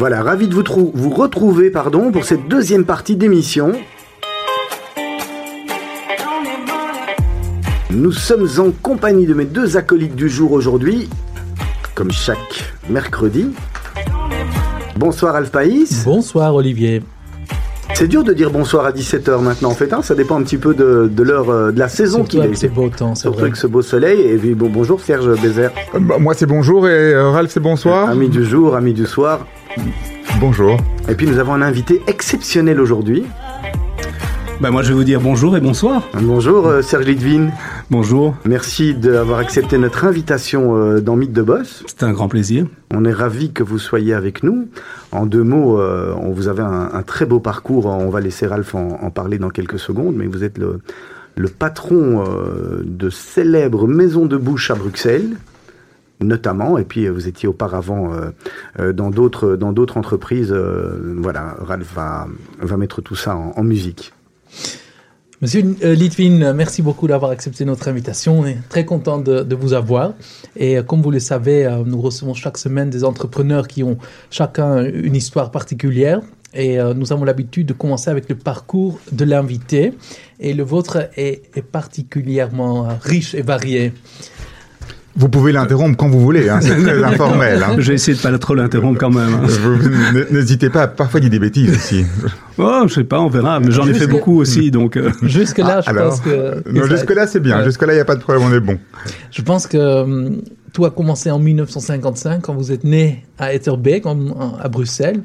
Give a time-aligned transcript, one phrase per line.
[0.00, 3.72] Voilà, ravi de vous, vous retrouver pardon, pour cette deuxième partie d'émission.
[7.90, 11.10] Nous sommes en compagnie de mes deux acolytes du jour aujourd'hui,
[11.94, 13.48] comme chaque mercredi.
[14.96, 16.02] Bonsoir Alf Païs.
[16.06, 17.02] Bonsoir Olivier.
[17.92, 20.56] C'est dur de dire bonsoir à 17h maintenant en fait, hein ça dépend un petit
[20.56, 22.68] peu de, de l'heure euh, de la saison qu'il est.
[22.68, 24.22] beau temps, c'est Surtout avec ce beau soleil.
[24.22, 25.72] Et puis bon, bonjour Serge Bézère.
[25.94, 28.08] Euh, bah, moi c'est bonjour et euh, Ralph c'est bonsoir.
[28.08, 29.40] Ami du jour, ami du soir.
[30.40, 30.78] Bonjour.
[31.08, 33.24] Et puis nous avons un invité exceptionnel aujourd'hui.
[34.60, 36.08] Bah moi je vais vous dire bonjour et bonsoir.
[36.20, 37.50] Bonjour euh, Serge Litvin.
[37.90, 38.34] Bonjour.
[38.44, 41.82] Merci d'avoir accepté notre invitation euh, dans Mythe de Boss.
[41.86, 42.66] C'était un grand plaisir.
[42.92, 44.68] On est ravis que vous soyez avec nous.
[45.12, 47.86] En deux mots, euh, on vous avez un, très beau parcours.
[47.86, 50.80] On va laisser Ralph en, parler dans quelques secondes, mais vous êtes le,
[51.36, 52.24] le patron
[52.84, 55.36] de célèbres maisons de bouche à Bruxelles
[56.20, 58.12] notamment, et puis vous étiez auparavant
[58.78, 60.52] dans d'autres dans d'autres entreprises.
[60.52, 62.26] voilà, Ralph va,
[62.60, 64.12] va mettre tout ça en musique.
[65.42, 68.40] Monsieur euh, Litvin, merci beaucoup d'avoir accepté notre invitation.
[68.40, 70.12] On est très content de, vous avoir.
[70.54, 73.96] Et euh, comme vous le savez, euh, nous recevons chaque semaine des entrepreneurs qui ont
[74.30, 76.20] chacun une histoire particulière.
[76.52, 79.92] Et nous avons l'habitude de commencer avec le parcours de l'invité.
[80.40, 83.92] Et le vôtre est particulièrement riche et varié.
[85.16, 87.62] Vous pouvez l'interrompre quand vous voulez, hein, c'est très informel.
[87.62, 87.74] Hein.
[87.78, 89.34] Je vais essayer de pas trop l'interrompre quand même.
[89.34, 90.24] Hein.
[90.30, 92.04] N'hésitez pas, parfois il dit des bêtises aussi.
[92.58, 94.96] Oh, je sais pas, on verra, mais j'en ai fait beaucoup aussi, donc.
[94.96, 95.10] Euh.
[95.22, 96.62] Jusque là, je pense que.
[96.70, 97.64] Non, jusque là c'est bien.
[97.64, 98.78] Jusque là il n'y a pas de problème, on est bon.
[99.30, 104.04] Je pense que hum, tout a commencé en 1955 quand vous êtes né à Etterbeek,
[104.06, 105.22] à Bruxelles.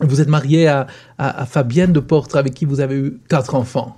[0.00, 0.86] Vous êtes marié à,
[1.18, 3.96] à, Fabienne de Portre, avec qui vous avez eu quatre enfants.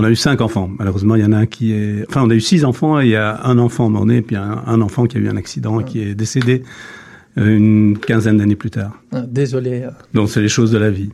[0.00, 0.70] On a eu cinq enfants.
[0.78, 2.06] Malheureusement, il y en a un qui est.
[2.08, 4.34] Enfin, on a eu six enfants et il y a un enfant mort-né, et puis
[4.34, 6.62] un, enfant qui a eu un accident et qui est décédé
[7.36, 8.92] euh, une quinzaine d'années plus tard.
[9.12, 9.86] Ah, désolé.
[10.14, 11.10] Donc, c'est les choses de la vie.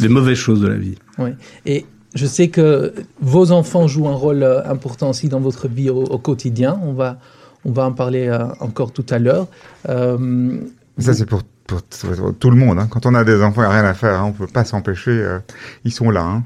[0.00, 0.96] Les mauvaises choses de la vie.
[1.18, 1.30] Oui.
[1.66, 5.90] Et je sais que vos enfants jouent un rôle euh, important aussi dans votre vie
[5.90, 6.80] au, quotidien.
[6.82, 7.20] On va,
[7.64, 9.46] on va en parler euh, encore tout à l'heure.
[9.86, 12.78] Ça, c'est pour pour tout le monde.
[12.78, 12.88] Hein.
[12.90, 14.20] Quand on a des enfants, il n'y a rien à faire.
[14.20, 14.24] Hein.
[14.24, 15.12] On ne peut pas s'empêcher.
[15.12, 15.38] Euh,
[15.84, 16.22] ils sont là.
[16.22, 16.42] Hein.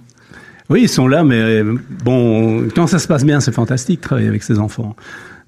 [0.71, 1.63] Oui, ils sont là, mais
[2.05, 4.97] bon, quand ça se passe bien, c'est fantastique travailler avec ses enfants.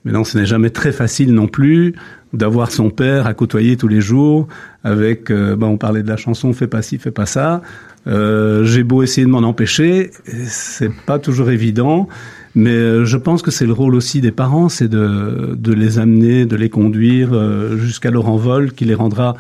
[0.05, 1.95] Mais non, ce n'est jamais très facile non plus
[2.33, 4.47] d'avoir son père à côtoyer tous les jours
[4.85, 7.61] avec, euh, on parlait de la chanson, fais pas ci, fais pas ça.
[8.07, 10.13] Euh, j'ai beau essayer de m'en empêcher,
[10.47, 12.09] c'est pas toujours évident.
[12.55, 15.99] Mais euh, je pense que c'est le rôle aussi des parents, c'est de, de les
[15.99, 17.31] amener, de les conduire
[17.77, 19.35] jusqu'à leur envol qui les rendra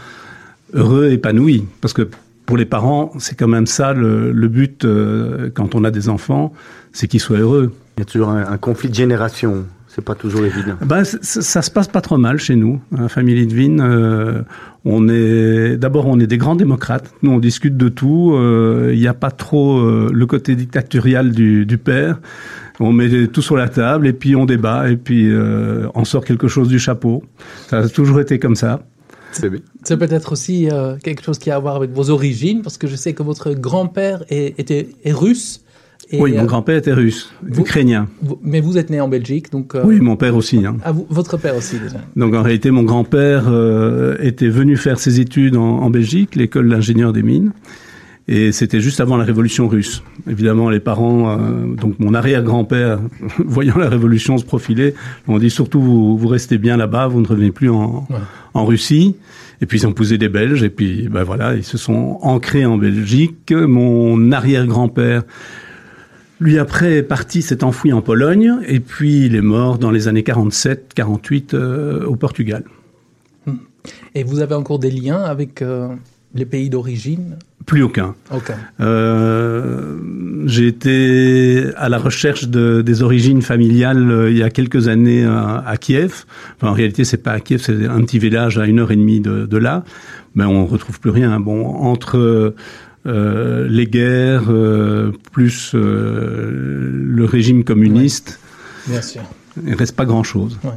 [0.74, 1.64] heureux, épanoui.
[1.80, 2.08] Parce que
[2.46, 6.08] pour les parents, c'est quand même ça le, le but euh, quand on a des
[6.08, 6.52] enfants,
[6.92, 7.72] c'est qu'ils soient heureux.
[7.98, 9.66] Il y a toujours un, conflit de génération.
[9.88, 10.74] C'est pas toujours évident.
[10.84, 12.80] Ben, ça, se passe pas trop mal chez nous.
[12.96, 14.42] La famille Litvin, euh,
[14.84, 17.10] on est d'abord on est des grands démocrates.
[17.22, 18.34] Nous on discute de tout.
[18.34, 22.20] Euh, il n'y a pas trop le côté dictatorial du, du, père.
[22.78, 25.32] On met tout sur la table et puis on débat et puis
[25.94, 27.24] on sort quelque chose du chapeau.
[27.68, 28.82] Ça a toujours été comme ça.
[29.32, 32.86] C'est peut-être aussi euh, quelque chose qui a à voir avec vos origines, parce que
[32.86, 35.62] je sais que votre grand-père est, était, est russe.
[36.12, 38.08] oui, mon euh, grand-père était russe, ukrainien.
[38.42, 39.74] mais vous êtes né en Belgique, donc.
[39.74, 40.64] Euh, oui, mon père aussi.
[40.64, 40.76] Hein.
[40.84, 41.98] Ah, votre père aussi déjà.
[42.14, 43.44] Donc en réalité, mon grand-père
[44.20, 47.52] était venu faire ses études en, en Belgique, l'école d'ingénieur des mines.
[48.28, 50.02] Et c'était juste avant la révolution russe.
[50.28, 52.98] Évidemment, les parents, donc mon arrière-grand-père,
[53.38, 54.94] voyant la révolution se profiler,
[55.28, 58.06] ont dit surtout vous, vous restez bien là-bas, vous ne revenez plus en,
[58.54, 59.14] en Russie.
[59.60, 60.62] Et puis ils ont posé des Belges.
[60.62, 63.52] Et puis ben voilà, ils se sont ancrés en Belgique.
[63.52, 65.22] Mon arrière-grand-père,
[66.40, 68.58] lui après est parti, s'est enfoui en Pologne.
[68.66, 72.64] Et puis il est mort dans les années 47, 48 euh, au Portugal.
[74.14, 75.88] Et vous avez encore des liens avec euh,
[76.34, 77.36] les pays d'origine?
[77.66, 78.14] Plus aucun.
[78.80, 79.98] Euh,
[80.46, 85.24] j'ai été à la recherche de, des origines familiales euh, il y a quelques années
[85.24, 86.24] à, Kiev.
[86.62, 89.20] en réalité, c'est pas à Kiev, c'est un petit village à une heure et demie
[89.20, 89.84] de, de là.
[90.36, 91.40] Mais on retrouve plus rien.
[91.40, 92.54] Bon, entre
[93.06, 98.38] euh, les guerres, euh, plus le régime communiste,
[98.86, 99.22] Bien sûr.
[99.66, 100.58] il reste pas grand-chose.
[100.62, 100.70] Ouais.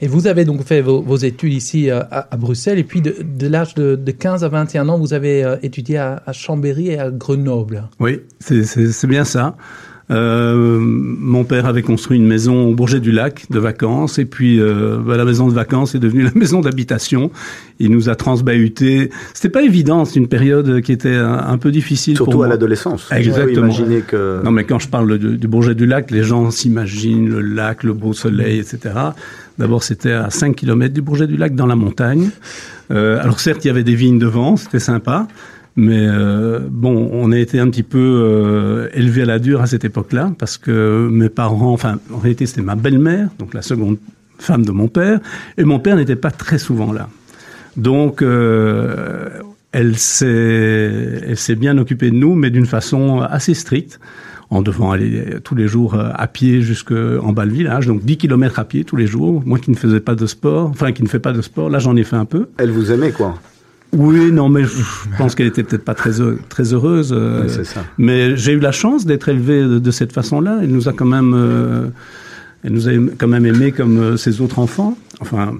[0.00, 3.74] Et vous avez donc fait vos, études ici euh, à, Bruxelles, et puis de, l'âge
[3.74, 7.84] de, 15 à 21 ans, vous avez euh, étudié à, Chambéry et à Grenoble.
[8.00, 9.56] Oui, c'est bien ça.
[10.12, 14.60] Euh, mon père avait construit une maison au Bourget du Lac de vacances et puis
[14.60, 17.30] euh, bah, la maison de vacances est devenue la maison d'habitation.
[17.78, 19.10] Il nous a transbahuté.
[19.32, 22.16] C'était pas évident, c'est une période qui était un, peu difficile.
[22.16, 23.08] Surtout à l'adolescence.
[23.12, 23.66] Exactement.
[23.66, 24.42] Imaginer que...
[24.44, 27.92] Non mais quand je parle du Bourget du Lac, les gens s'imaginent le lac, le
[27.92, 28.94] beau soleil, etc.
[29.62, 32.30] D'abord, c'était à 5 km du Bourget du Lac, dans la montagne.
[32.90, 35.28] Euh, alors certes, il y avait des vignes devant, c'était sympa.
[35.76, 39.68] Mais euh, bon, on a été un petit peu euh, élevé à la dure à
[39.68, 43.98] cette époque-là, parce que mes parents, enfin, en réalité, c'était ma belle-mère, donc la seconde
[44.36, 45.20] femme de mon père,
[45.56, 47.08] et mon père n'était pas très souvent là.
[47.76, 48.20] Donc,
[49.70, 54.00] elle s'est bien occupée de nous, mais d'une façon assez stricte,
[54.52, 58.18] en devant aller tous les jours euh, à pied jusqu'en bas le village, donc 10
[58.18, 59.42] km à pied tous les jours.
[59.46, 61.78] Moi qui ne faisais pas de sport, enfin qui ne fais pas de sport, là
[61.78, 62.48] j'en ai fait un peu.
[62.58, 63.34] Elle vous aimait quoi
[63.94, 66.12] oui, non, mais je pense qu'elle était peut-être pas très
[66.48, 67.12] très heureuse.
[67.14, 67.84] Euh, oui, ça.
[67.98, 70.60] Mais j'ai eu la chance d'être élevé de, de, cette façon-là.
[70.62, 71.88] Elle nous a quand même, euh,
[72.64, 74.96] elle nous a quand même aimé comme euh, ses autres enfants.
[75.20, 75.56] Enfin,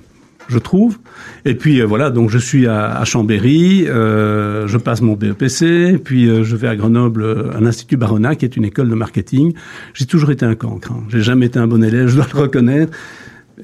[0.49, 0.99] je trouve.
[1.45, 5.99] Et puis euh, voilà, donc je suis à, à Chambéry, euh, je passe mon BEPC,
[6.03, 9.55] puis euh, je vais à Grenoble, à l'Institut Barona, qui est une école de marketing.
[9.95, 10.93] J'ai toujours été un cancre.
[10.93, 11.05] Hein.
[11.09, 12.97] J'ai jamais été un bon élève, je dois le reconnaître.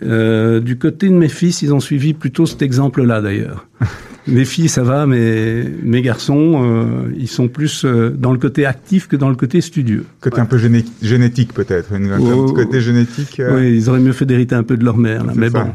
[0.03, 3.67] Euh, du côté de mes fils, ils ont suivi plutôt cet exemple-là d'ailleurs.
[4.27, 8.67] mes filles, ça va, mais mes garçons, euh, ils sont plus euh, dans le côté
[8.67, 10.05] actif que dans le côté studieux.
[10.21, 10.43] Côté ouais.
[10.43, 13.41] un peu géné génétique peut-être, un oh, côté génétique.
[13.53, 15.33] Oui, ils auraient mieux fait d'hériter un peu de leur mère, là.
[15.35, 15.65] mais ça.
[15.65, 15.73] bon.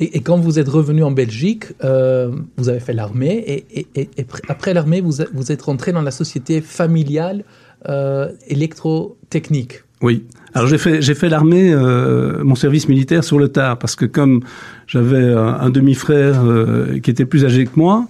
[0.00, 3.64] Et, quand vous êtes revenu en Belgique, euh, vous avez fait l'armée,
[3.94, 4.08] et,
[4.48, 7.44] après l'armée, vous, vous êtes rentré dans la société familiale
[7.88, 9.82] euh, électrotechnique.
[10.00, 10.24] Oui.
[10.54, 14.04] Alors j'ai fait j'ai fait l'armée, euh, mon service militaire sur le tard parce que
[14.04, 14.40] comme
[14.86, 18.06] j'avais un, un demi-frère euh, qui était plus âgé que moi,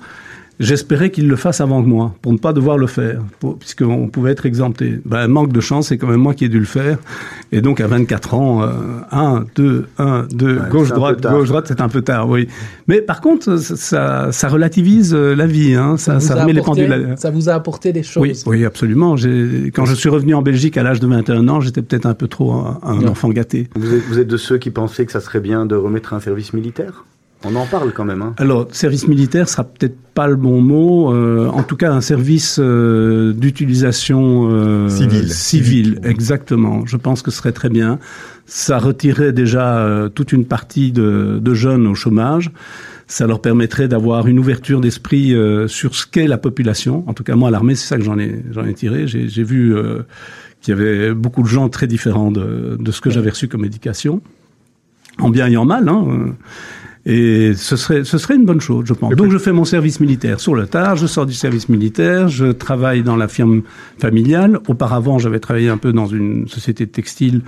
[0.61, 3.21] j'espérais qu'il le fasse avant que moi, pour ne pas devoir le faire,
[3.59, 5.01] puisqu'on pouvait être exempté.
[5.05, 6.99] Ben, manque de chance, c'est quand même moi qui ai dû le faire.
[7.53, 8.69] Et donc, à 24 ans, euh,
[9.11, 12.49] 1, 2, 1, 2, ouais, gauche, droite, gauche, droite, c'est un peu tard, oui.
[12.89, 16.83] Mais par contre, ça, ça relativise euh, la vie, hein, ça, ça, ça remet apporté,
[16.83, 17.15] les pendules.
[17.19, 18.23] Ça vous a apporté des choses.
[18.23, 19.15] Oui, oui absolument.
[19.75, 22.29] Quand je suis revenu en Belgique à l'âge de 21 ans, j'étais peut-être un peu
[22.29, 23.69] trop un, un enfant gâté.
[23.75, 26.21] Vous êtes, vous êtes de ceux qui pensaient que ça serait bien de remettre un
[26.21, 27.05] service militaire?
[27.45, 28.23] On en parle quand même.
[28.23, 28.35] Hein.
[28.39, 31.13] Alors, service militaire sera peut-être pas le bon mot.
[31.13, 35.31] Euh, en tout cas, un service euh, d'utilisation euh, civile.
[35.31, 36.87] Civile, exactement.
[36.87, 37.99] Je pense que ce serait très bien.
[38.47, 42.51] Ça retirerait déjà euh, toute une partie de, de, jeunes au chômage.
[43.07, 47.05] Ça leur permettrait d'avoir une ouverture d'esprit euh, sur ce qu'est la population.
[47.07, 49.07] En tout cas, moi, à l'armée, c'est ça que j'en ai, j'en ai tiré.
[49.07, 50.03] J'ai vu euh,
[50.61, 53.65] qu'il y avait beaucoup de gens très différents de, de ce que j'avais reçu comme
[53.65, 54.23] éducation,
[55.19, 55.89] en bien et en mal.
[55.89, 56.35] Hein.
[57.07, 59.15] Et ce serait, ce serait une bonne chose, je pense.
[59.15, 62.47] Donc je fais mon service militaire sur le tard, je sors du service militaire, je
[62.47, 63.63] travaille dans la firme
[63.99, 64.59] familiale.
[64.69, 67.43] Auparavant, j'avais travaillé un peu dans une société de textile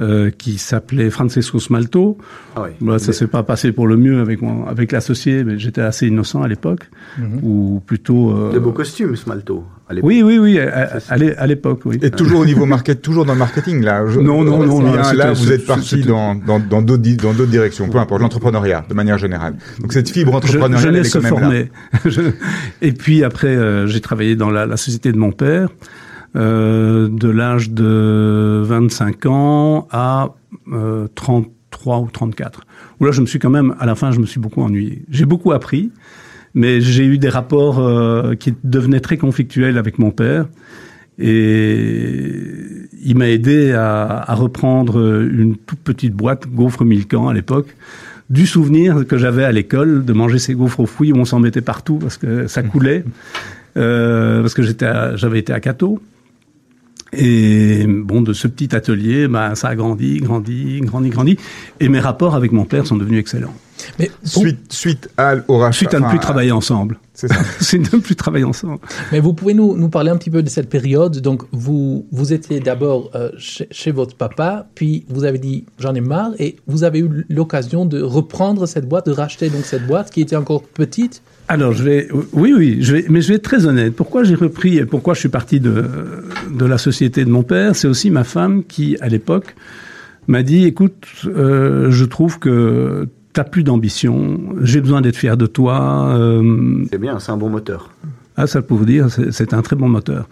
[0.00, 2.18] euh, qui s'appelait Francesco Smalto.
[2.56, 2.86] Ah oui.
[2.86, 6.06] Là, ça s'est pas passé pour le mieux avec mon, avec l'associé, mais j'étais assez
[6.06, 7.40] innocent à l'époque, mm -hmm.
[7.42, 8.30] ou plutôt.
[8.30, 8.52] Euh...
[8.52, 9.64] De beaux costumes, Smalto.
[10.02, 11.98] Oui, oui, oui, à, à l'époque, oui.
[12.02, 14.04] Et toujours au niveau market, toujours dans le marketing là.
[14.08, 14.92] Je, non, non, non, non.
[14.92, 18.94] Là, vous êtes parti dans dans dans d'autres dans d'autres directions, peu importe l'entrepreneuriat de
[18.94, 19.54] manière générale.
[19.80, 21.70] Donc cette fibre entrepreneuriale, je, je elle est quand même formé.
[22.04, 22.30] là.
[22.82, 25.68] Et puis après, euh, j'ai travaillé dans la, la société de mon père.
[26.36, 30.28] Euh, de l'âge de 25 ans à
[30.72, 32.60] euh, 33 ou 34.
[33.00, 35.02] Où là, je me suis quand même, à la fin, je me suis beaucoup ennuyé.
[35.10, 35.90] J'ai beaucoup appris,
[36.54, 40.46] mais j'ai eu des rapports euh, qui devenaient très conflictuels avec mon père.
[41.18, 42.32] Et
[43.04, 47.76] il m'a aidé à, à, reprendre une toute petite boîte gaufre Milcan à l'époque,
[48.30, 51.40] du souvenir que j'avais à l'école de manger ces gaufres aux fruits où on s'en
[51.40, 53.04] mettait partout parce que ça coulait,
[53.76, 56.00] euh, parce que j'étais, j'avais été à Cato.
[57.12, 61.36] Et bon, de ce petit atelier, bah, ça a grandi, grandi, grandi, grandi.
[61.80, 63.54] Et mes rapports avec mon père sont devenus excellents.
[63.98, 64.42] Mais pour...
[64.42, 65.78] suite, suite à, au rachat.
[65.78, 66.98] Suite à ne plus travailler ensemble.
[67.14, 67.40] C'est ça.
[67.60, 68.78] C'est de ne plus travailler ensemble.
[69.10, 71.18] Mais vous pouvez nous, nous parler un petit peu de cette période.
[71.18, 75.94] Donc, vous, vous étiez d'abord euh, chez, chez, votre papa, puis vous avez dit j'en
[75.94, 79.86] ai marre, et vous avez eu l'occasion de reprendre cette boîte, de racheter donc cette
[79.86, 81.22] boîte qui était encore petite.
[81.50, 83.92] Alors, je vais, oui, oui, je vais, mais je vais être très honnête.
[83.96, 85.84] Pourquoi j'ai repris et pourquoi je suis parti de,
[86.48, 87.74] de la société de mon père?
[87.74, 89.56] C'est aussi ma femme qui, à l'époque,
[90.28, 95.46] m'a dit écoute, euh, je trouve que t'as plus d'ambition, j'ai besoin d'être fier de
[95.46, 96.14] toi.
[96.16, 96.84] Euh...
[96.88, 97.90] C'est bien, c'est un bon moteur.
[98.36, 100.28] Ah, ça pour vous dire, c'est un très bon moteur.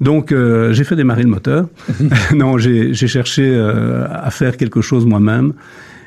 [0.00, 1.68] Donc, euh, j'ai fait démarrer le moteur.
[2.32, 5.52] non, j'ai cherché euh, à faire quelque chose moi-même.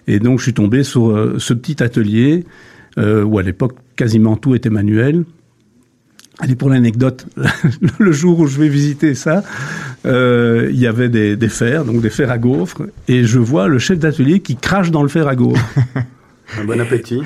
[0.08, 2.46] Et donc, je suis tombé sur euh, ce petit atelier
[2.96, 5.24] où, à l'époque, quasiment tout était manuel.
[6.40, 7.28] Allez, pour l'anecdote,
[8.00, 9.44] le jour où je vais visiter ça,
[10.06, 13.68] euh, il y avait des, des, fers, donc des fers à gaufres, et je vois
[13.68, 15.64] le chef d'atelier qui crache dans le fer à gaufres.
[16.60, 17.22] Un bon appétit.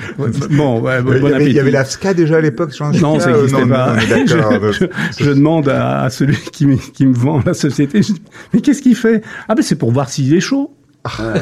[0.50, 1.50] Bon, ouais, bon, il, y avait, appétit.
[1.50, 3.94] il y avait l'AFSCA déjà à l'époque Non, ça n'existait pas.
[3.94, 8.02] Non, je, je, je, demande à, à celui qui me, qui me, vend la société,
[8.02, 8.22] je dis,
[8.54, 9.22] mais qu'est-ce qu'il fait?
[9.48, 10.72] Ah ben c'est pour voir s'il est chaud.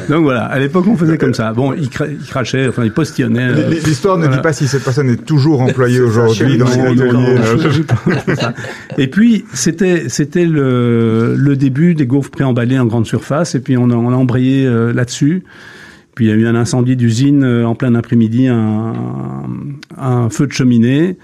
[0.09, 1.53] Donc voilà, à l'époque on faisait comme ça.
[1.53, 3.49] Bon, il, crachait, enfin il postillonnait.
[3.49, 6.97] Euh, l'histoire ne dit pas si cette personne est toujours employée aujourd'hui dans les
[8.97, 13.77] Et puis c'était c'était le, le début des gaufres préemballées en grande surface, et puis
[13.77, 15.43] on a, on a embrayé euh, là-dessus.
[16.15, 18.93] Puis il y a eu un incendie d'usine euh, en plein après-midi, un,
[19.97, 21.17] un feu de cheminée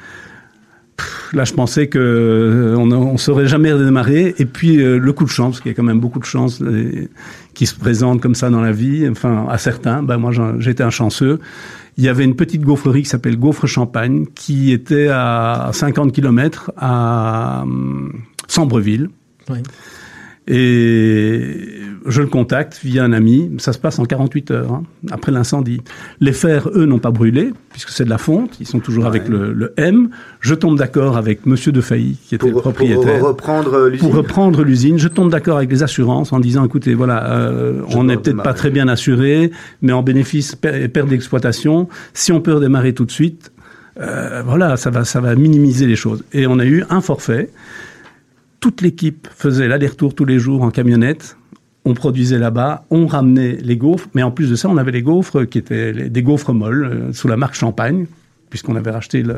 [1.33, 4.35] là, je pensais que euh, on, on saurait jamais redémarrer.
[4.37, 6.25] Et puis euh, le coup de chance, parce qu'il y a quand même beaucoup de
[6.25, 7.07] chance euh,
[7.53, 9.07] qui se présentent comme ça dans la vie.
[9.09, 10.03] Enfin, à certains.
[10.03, 11.39] Ben moi, j'étais un chanceux.
[11.97, 16.71] Il y avait une petite gaufrerie qui s'appelle Gaufre Champagne, qui était à 50 km
[16.75, 17.65] à
[18.47, 19.09] Sambreville.
[19.49, 19.59] Oui.
[20.47, 23.51] Et je le contacte via un ami.
[23.57, 25.81] Ça se passe en 48 heures hein, après l'incendie.
[26.19, 28.57] Les fers, eux, n'ont pas brûlé puisque c'est de la fonte.
[28.59, 30.09] Ils sont toujours avec le, M.
[30.39, 34.07] Je tombe d'accord avec Monsieur de Failly, qui était le propriétaire, pour reprendre l'usine.
[34.07, 38.05] Pour reprendre l'usine, je tombe d'accord avec les assurances en disant écoutez, voilà, euh, on
[38.05, 42.53] n'est peut-être pas très bien assuré, mais en bénéfice et perte d'exploitation, si on peut
[42.53, 43.51] redémarrer tout de suite,
[43.99, 46.23] euh, voilà, ça va, ça va minimiser les choses.
[46.33, 47.49] Et on a eu un forfait
[48.63, 51.35] toute l'équipe faisait l'aller-retour tous les jours en camionnette.
[51.85, 55.01] On produisait là-bas, on ramenait les gaufres, mais en plus de ça, on avait les
[55.01, 58.05] gaufres qui étaient des gaufres molles euh, sous la marque Champagne,
[58.49, 59.35] puisqu'on avait racheté le...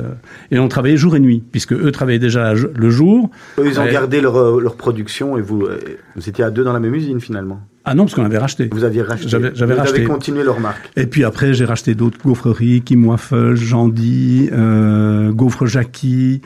[0.51, 3.31] Et on travaillait jour et nuit, puisque eux travaillaient déjà le jour.
[3.57, 5.79] Eux, ils ont gardé leur, leur, production et vous, euh,
[6.15, 8.67] vous étiez à deux dans la même usine finalement ah non, parce qu'on avait racheté.
[8.71, 9.29] Vous aviez racheté.
[9.29, 10.89] J'avais, j'avais Vous avez continué leur marque.
[10.95, 16.41] Et puis après, j'ai racheté d'autres gaufreries, Kim Waffle, Jandy, euh, Gaufre Jackie,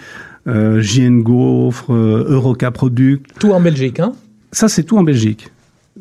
[0.48, 3.26] euh, JN Gaufre, euh, Euroca Product.
[3.40, 4.12] Tout en Belgique, hein?
[4.52, 5.50] Ça, c'est tout en Belgique.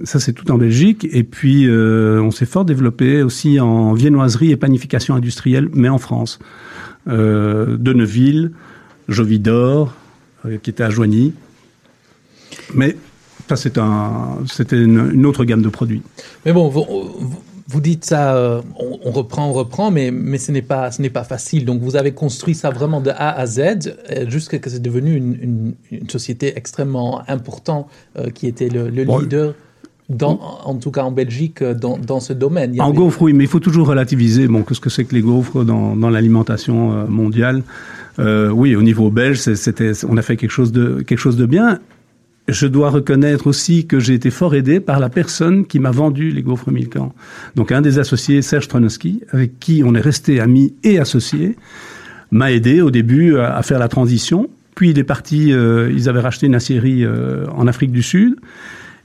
[0.05, 1.07] Ça, c'est tout en Belgique.
[1.11, 5.99] Et puis, euh, on s'est fort développé aussi en viennoiserie et panification industrielle, mais en
[5.99, 6.39] France.
[7.09, 7.77] Euh,
[9.09, 9.95] Jovidor,
[10.45, 11.33] euh, qui était à Joigny.
[12.75, 12.97] Mais
[13.49, 16.03] ça, c'est un, c'était une, une, autre gamme de produits.
[16.45, 20.63] Mais bon, vous, dites ça, euh, on, on, reprend, on reprend, mais, mais ce n'est
[20.63, 21.65] pas, ce n'est pas facile.
[21.65, 25.17] Donc vous avez construit ça vraiment de A à Z, jusqu'à ce que c'est devenu
[25.17, 27.89] une, une, une, société extrêmement importante
[28.19, 29.55] euh, qui était le, le bon, leader.
[30.09, 32.75] Dans, en tout cas en Belgique, dans, dans ce domaine.
[32.75, 32.97] Il en avait...
[32.97, 34.49] gaufre, oui, mais il faut toujours relativiser.
[34.49, 37.63] Bon, qu'est-ce que c'est que les gaufres dans, dans l'alimentation euh, mondiale
[38.19, 41.45] euh, Oui, au niveau belge, c'était, on a fait quelque chose de quelque chose de
[41.45, 41.79] bien
[42.49, 46.31] je dois reconnaître aussi que j'ai été fort aidé par la personne qui m'a vendu
[46.31, 47.15] les gaufres Milkan.
[47.55, 51.57] Donc un des associés, Serge Tronowski, avec qui on est resté amis et associés,
[52.31, 54.49] m'a aidé au début à, faire la transition.
[54.75, 58.37] Puis il est parti, euh, ils avaient racheté une aciérie euh, en Afrique du Sud.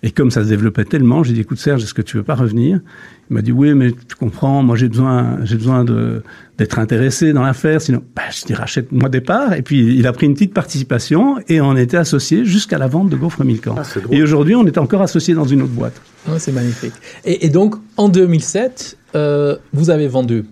[0.05, 2.35] Et comme ça se développait tellement, j'ai dit écoute Serge, est-ce que tu veux pas
[2.35, 2.81] revenir?
[3.29, 6.21] Il m'a dit oui, mais tu comprends, moi j'ai besoin, j'ai besoin de
[6.57, 7.81] d'être intéressé dans l'affaire.
[7.81, 9.53] Sinon, bah, je dis rachète-moi départ.
[9.53, 13.09] Et puis il a pris une petite participation et on était associés jusqu'à la vente
[13.09, 13.75] de Gaufre Milkan.
[13.77, 15.99] Ah, et aujourd'hui, on est encore associés dans une autre boîte.
[16.27, 16.93] Oh, c'est magnifique.
[17.23, 20.43] Et, et, donc en 2007, euh, vous avez vendu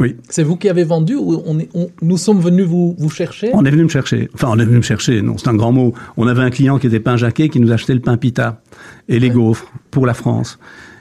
[0.00, 0.16] oui.
[0.28, 3.50] C'est vous qui avez vendu ou on est, on, nous sommes venus vous, vous chercher?
[3.52, 4.28] On est venu me chercher.
[4.34, 5.22] Enfin, on est venu me chercher.
[5.22, 5.94] Non, c'est un grand mot.
[6.16, 8.62] On avait un client qui était pain jaquet qui nous achetait le pain pita
[9.08, 9.34] et les ouais.
[9.34, 10.58] gaufres pour la France.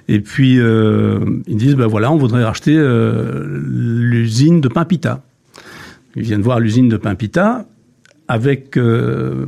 [0.08, 5.24] Et puis euh, ils disent ben voilà, on voudrait racheter euh, l'usine de pain pita.
[6.15, 7.65] Ils viennent voir l'usine de pain pita
[8.29, 9.45] avec euh,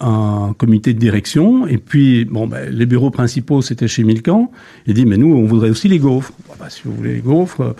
[0.00, 4.50] un comité de direction et puis bon ben, les bureaux principaux c'était chez Milcan.
[4.86, 6.32] Il dit mais nous on voudrait aussi les gaufres.
[6.48, 7.74] Bon, ben, si vous voulez les gaufres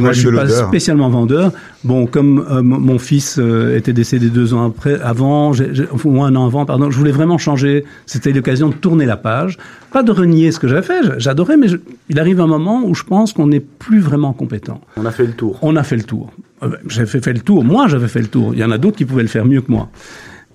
[0.00, 1.52] moi, je suis pas spécialement vendeur.
[1.84, 5.82] Bon, comme euh, mon fils euh, était décédé deux ans après, avant, j ai, j
[5.82, 7.84] ai, ou un an avant, pardon, je voulais vraiment changer.
[8.06, 9.58] C'était l'occasion de tourner la page,
[9.92, 11.18] pas de renier ce que j'avais fait.
[11.18, 11.76] J'adorais, mais je,
[12.08, 14.80] il arrive un moment où je pense qu'on n'est plus vraiment compétent.
[14.96, 15.58] On a fait le tour.
[15.62, 16.30] On a fait le tour.
[16.62, 17.64] Euh, j'avais fait, le tour.
[17.64, 18.54] Moi, j'avais fait le tour.
[18.54, 19.90] Il y en a d'autres qui pouvaient le faire mieux que moi.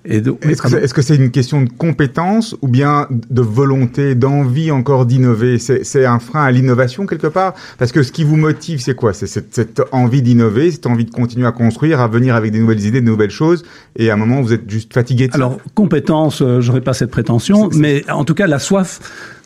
[0.04, 5.06] Est-ce que c'est est -ce une question de compétence ou bien de volonté, d'envie encore
[5.06, 5.58] d'innover?
[5.58, 7.54] C'est un frein à l'innovation quelque part?
[7.78, 9.12] Parce que ce qui vous motive, c'est quoi?
[9.12, 12.58] C'est cette, cette, envie d'innover, cette envie de continuer à construire, à venir avec des
[12.58, 13.62] nouvelles idées, de nouvelles choses,
[13.94, 17.12] et à un moment vous êtes juste fatigué de Alors, compétence, euh, j'aurais pas cette
[17.12, 18.98] prétention, mais en tout cas la soif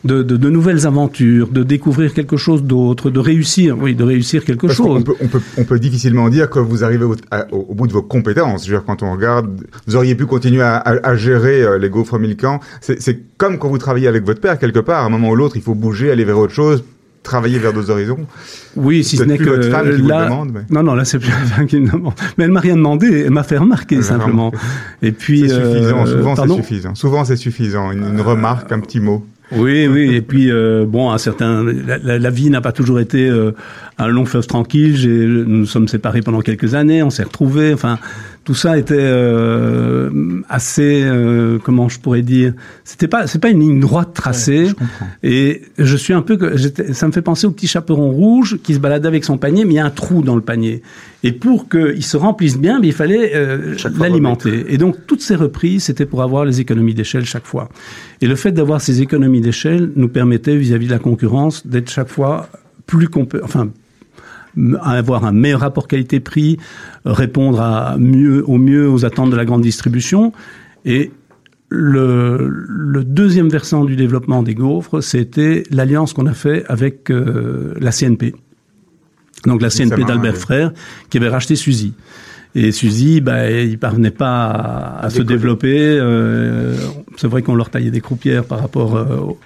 [0.03, 4.45] de, de, de, nouvelles aventures, de découvrir quelque chose d'autre, de réussir, oui, de réussir
[4.45, 4.97] quelque Parce chose.
[4.99, 7.73] On peut, on, peut, on peut difficilement dire que vous arrivez au, à, au, au
[7.73, 8.65] bout de vos compétences.
[8.65, 9.49] Je veux dire, quand on regarde,
[9.87, 12.59] vous auriez pu continuer à, à, à gérer euh, les gaufres Milcan.
[12.81, 15.03] C'est comme quand vous travaillez avec votre père, quelque part.
[15.03, 16.83] À un moment ou l'autre, il faut bouger, aller vers autre chose,
[17.23, 18.19] travailler vers d'autres horizons.
[18.75, 20.51] Oui, si ce n'est que votre femme qui là, vous demande.
[20.53, 20.61] Mais...
[20.69, 22.13] Non, non, là c'est plus la femme qui me demande.
[22.37, 24.51] Mais elle m'a rien demandé, elle m'a fait remarquer simplement.
[25.01, 26.05] Et puis c'est suffisant.
[26.05, 26.95] Euh, souvent c'est suffisant.
[26.95, 27.91] Souvent c'est suffisant.
[27.91, 29.25] Une, une, remarque, un petit mot.
[29.51, 30.15] Oui, oui.
[30.15, 33.51] Et puis euh, bon, un certain, la, vie n'a pas toujours été euh,
[33.97, 34.97] un long fleuve tranquille.
[35.07, 37.73] Nous nous sommes séparés pendant quelques années, on s'est retrouvés.
[37.73, 37.97] Enfin,
[38.47, 40.09] tout ça était euh,
[40.47, 42.53] assez, euh, comment je pourrais dire,
[42.85, 44.69] c'était pas, c'est pas une ligne droite tracée.
[45.21, 46.55] et je suis un peu,
[46.93, 49.73] ça me fait penser au petit chaperon rouge qui se baladait avec son panier, mais
[49.73, 50.81] il y a un trou dans le panier.
[51.23, 54.63] Et pour qu'il se remplisse bien, il fallait euh, l'alimenter.
[54.69, 57.67] Et donc toutes ces reprises, c'était pour avoir les économies d'échelle chaque fois.
[58.21, 61.91] Et le fait d'avoir ces économies d'échelle nous permettait vis-à-vis -vis de la concurrence d'être
[61.91, 62.47] chaque fois
[62.85, 63.09] plus
[63.43, 63.67] enfin
[64.81, 66.57] avoir un meilleur rapport qualité-prix,
[67.05, 70.33] répondre à mieux, au mieux aux attentes de la grande distribution.
[70.85, 71.11] Et
[71.69, 77.73] le, le deuxième versant du développement des gaufres, c'était l'alliance qu'on a fait avec euh,
[77.79, 78.35] la CNP.
[79.45, 80.71] Donc la CNP d'Albert Frère,
[81.09, 81.93] qui avait racheté Suzy.
[82.55, 85.77] Et Suzy, bah, il parvenait pas à, se développer.
[85.77, 86.75] Euh,
[87.17, 89.39] c'est vrai qu'on leur taillait des croupières par rapport euh, au,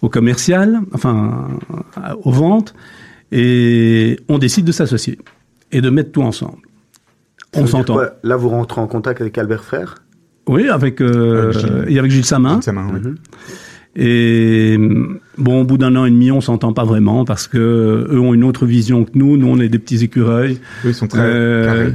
[0.00, 1.48] au, commercial, enfin
[2.22, 2.74] aux ventes.
[3.36, 5.18] Et on décide de s'associer
[5.72, 6.58] et de mettre tout ensemble.
[7.56, 7.98] on s'entend.
[8.22, 9.96] Là, vous rentrez en contact avec Albert Frère?
[10.46, 11.84] Oui, avec, euh, Gilles.
[11.88, 12.60] et avec Gilles Samin.
[12.64, 13.16] Mhm.
[13.96, 14.76] Et
[15.36, 17.58] bon, au bout d'un an et demi, on s'entend pas vraiment parce que
[18.08, 19.36] eux ont une autre vision que nous.
[19.36, 20.60] Nous, on est des petits écureuils.
[20.84, 21.94] Eux, ils sont très euh, carrés.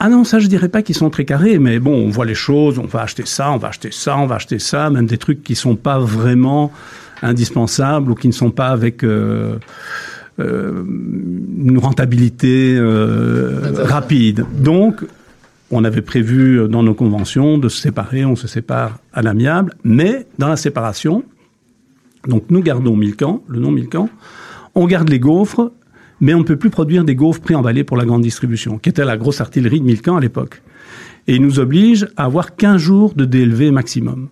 [0.00, 2.34] Ah non, ça je dirais pas qu'ils sont très carrés, mais bon, on voit les
[2.34, 5.18] choses, on va acheter ça, on va acheter ça, on va acheter ça, même des
[5.18, 6.72] trucs qui sont pas vraiment
[7.20, 9.56] indispensables ou qui ne sont pas avec euh,
[10.38, 14.44] une rentabilité euh, rapide.
[14.60, 15.04] Donc,
[15.70, 20.26] on avait prévu dans nos conventions de se séparer, on se sépare à l'amiable, mais
[20.38, 21.24] dans la séparation,
[22.26, 24.08] donc nous gardons Milcan, le nom Milcan,
[24.74, 25.72] on garde les gaufres,
[26.20, 29.04] mais on ne peut plus produire des gaufres pré-emballées pour la grande distribution, qui était
[29.04, 30.62] la grosse artillerie de Milcan à l'époque.
[31.26, 34.28] Et il nous oblige à avoir 15 jours de DLV maximum.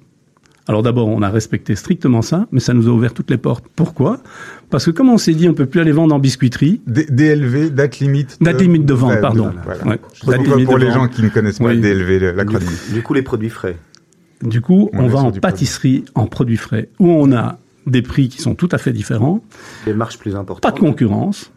[0.68, 3.64] Alors d'abord, on a respecté strictement ça, mais ça nous a ouvert toutes les portes.
[3.76, 4.20] Pourquoi?
[4.68, 6.80] Parce que comme on s'est dit, on peut plus aller vendre en biscuiterie.
[6.87, 8.37] DLV, date limite.
[8.40, 9.52] Date limite de vente, pardon.
[10.64, 12.68] pour les gens qui ne connaissent pas DLV, l'acronyme.
[12.92, 13.76] Du, coup, les produits frais.
[14.42, 18.42] Du coup, on, va en pâtisserie en produits frais, où on a des prix qui
[18.42, 19.42] sont tout à fait différents.
[19.85, 20.62] Des marges plus importantes.
[20.62, 21.52] Pas de concurrence.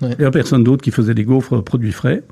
[0.00, 2.22] Il n'y a personne d'autre qui faisait des gaufres produits frais.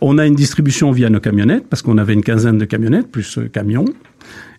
[0.00, 3.38] On a une distribution via nos camionnettes, parce qu'on avait une quinzaine de camionnettes, plus
[3.38, 3.84] euh, camions.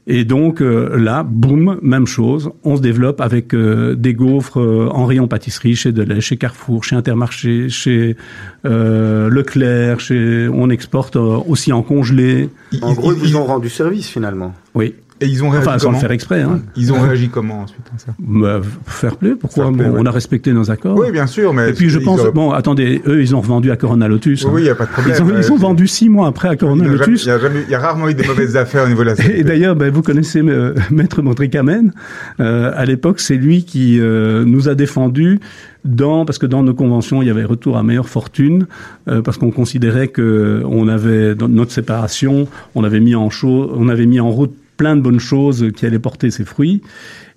[0.05, 2.51] Et donc euh, là, boum, même chose.
[2.63, 6.83] On se développe avec euh, des gaufres euh, en rayon pâtisserie chez Delay, chez Carrefour,
[6.83, 8.17] chez Intermarché, chez
[8.63, 9.99] Leclerc.
[9.99, 10.49] Chez...
[10.49, 12.49] On exporte aussi en congelé.
[12.81, 14.53] En gros, ils vous ont rendu service finalement.
[14.75, 14.95] Oui.
[15.23, 16.41] Et ils ont réagi enfin, sans le faire exprès.
[16.41, 16.61] Hein.
[16.75, 19.37] Ils ont réagi comment ensuite ça bah, Faire plaisir.
[19.39, 20.97] Pourquoi On a respecté nos accords.
[20.97, 21.53] Oui, bien sûr.
[21.53, 24.45] Mais et puis je pense, bon, attendez, eux, ils ont revendu à Corona Lotus.
[24.45, 24.61] Oui, il hein.
[24.61, 25.15] n'y a pas de problème.
[25.17, 27.25] Ils ont, ils ont vendu six mois après à Corona Lotus.
[27.25, 29.91] Il y, a rarement eu des mauvaises affaires au niveau de la Et d'ailleurs, ben,
[29.91, 31.91] vous connaissez euh, Maître Mondricamen.
[32.39, 35.39] Euh, à l'époque, c'est lui qui euh, nous a défendu
[35.85, 38.67] dans parce que dans nos conventions il y avait retour à meilleure fortune
[39.07, 43.71] euh, parce qu'on considérait que on avait dans notre séparation on avait mis en chaud,
[43.75, 46.81] on avait mis en route plein de bonnes choses qui allaient porter ses fruits.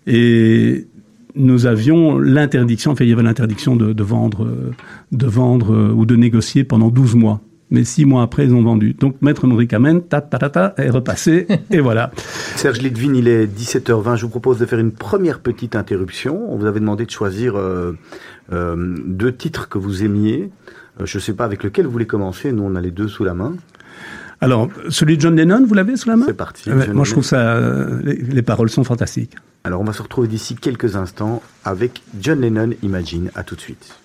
[0.09, 0.88] Et
[1.37, 4.48] nous avions l'interdiction, enfin il y avait l'interdiction de, vendre,
[5.12, 7.40] de vendre euh, ou de négocier pendant 12 mois.
[7.70, 8.94] Mais six mois après, ils ont vendu.
[8.94, 12.11] Donc, Maître Amen, ta, ta, ta, ta, est repassé, et voilà.
[12.56, 14.16] Serge Litvin, il est 17h20.
[14.16, 16.52] Je vous propose de faire une première petite interruption.
[16.52, 17.92] On vous avait demandé de choisir euh,
[18.52, 20.50] euh, deux titres que vous aimiez.
[21.04, 22.50] je ne sais pas avec lequel vous voulez commencer.
[22.50, 23.54] Nous, on a les deux sous la main.
[24.40, 26.70] Alors, celui de John Lennon, vous l'avez sous la main C'est parti.
[26.70, 27.59] moi, je trouve ça.
[28.03, 29.35] Les, paroles sont fantastiques.
[29.64, 33.31] Alors, on va se retrouver d'ici quelques instants avec John Lennon Imagine.
[33.35, 33.96] À tout de suite.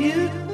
[0.00, 0.49] you.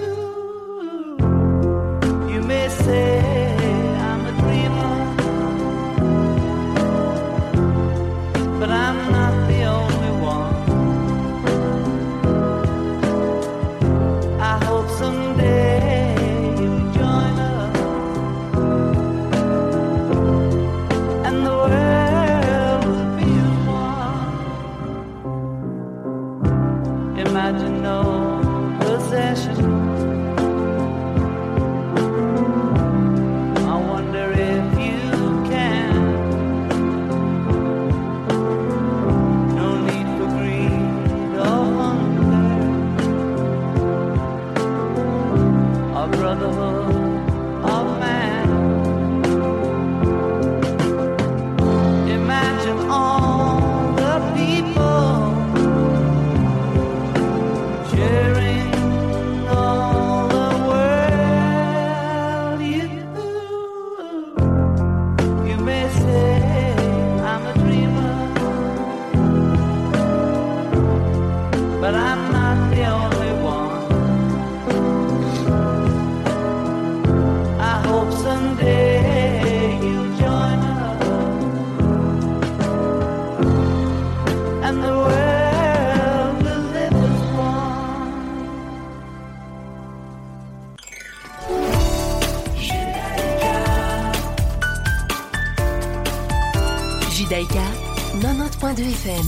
[98.77, 99.27] 90.2 FM.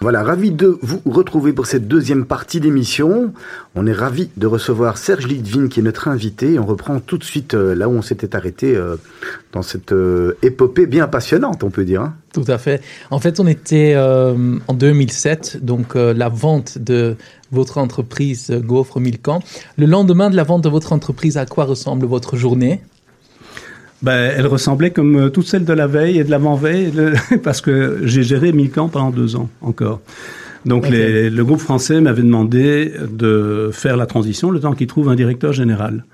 [0.00, 3.32] Voilà, ravi de vous retrouver pour cette deuxième partie d'émission.
[3.74, 6.58] On est ravi de recevoir Serge Litvin qui est notre invité.
[6.58, 8.96] On reprend tout de suite euh, là où on s'était arrêté euh,
[9.52, 12.02] dans cette euh, épopée bien passionnante, on peut dire.
[12.02, 12.14] Hein.
[12.32, 12.82] Tout à fait.
[13.10, 17.16] En fait, on était en 2007, donc la vente de
[17.52, 19.40] votre entreprise Gaufre Milcan.
[19.76, 22.80] Le lendemain de la vente de votre entreprise, à quoi ressemble votre journée?
[24.02, 26.92] Ben, elle ressemblait comme euh, toutes celles de la veille et de l'avant-veille,
[27.42, 30.00] parce que j'ai géré Milcan pendant deux ans encore.
[30.64, 35.10] Donc les, le groupe français m'avait demandé de faire la transition le temps qu'il trouve
[35.10, 36.04] un directeur général,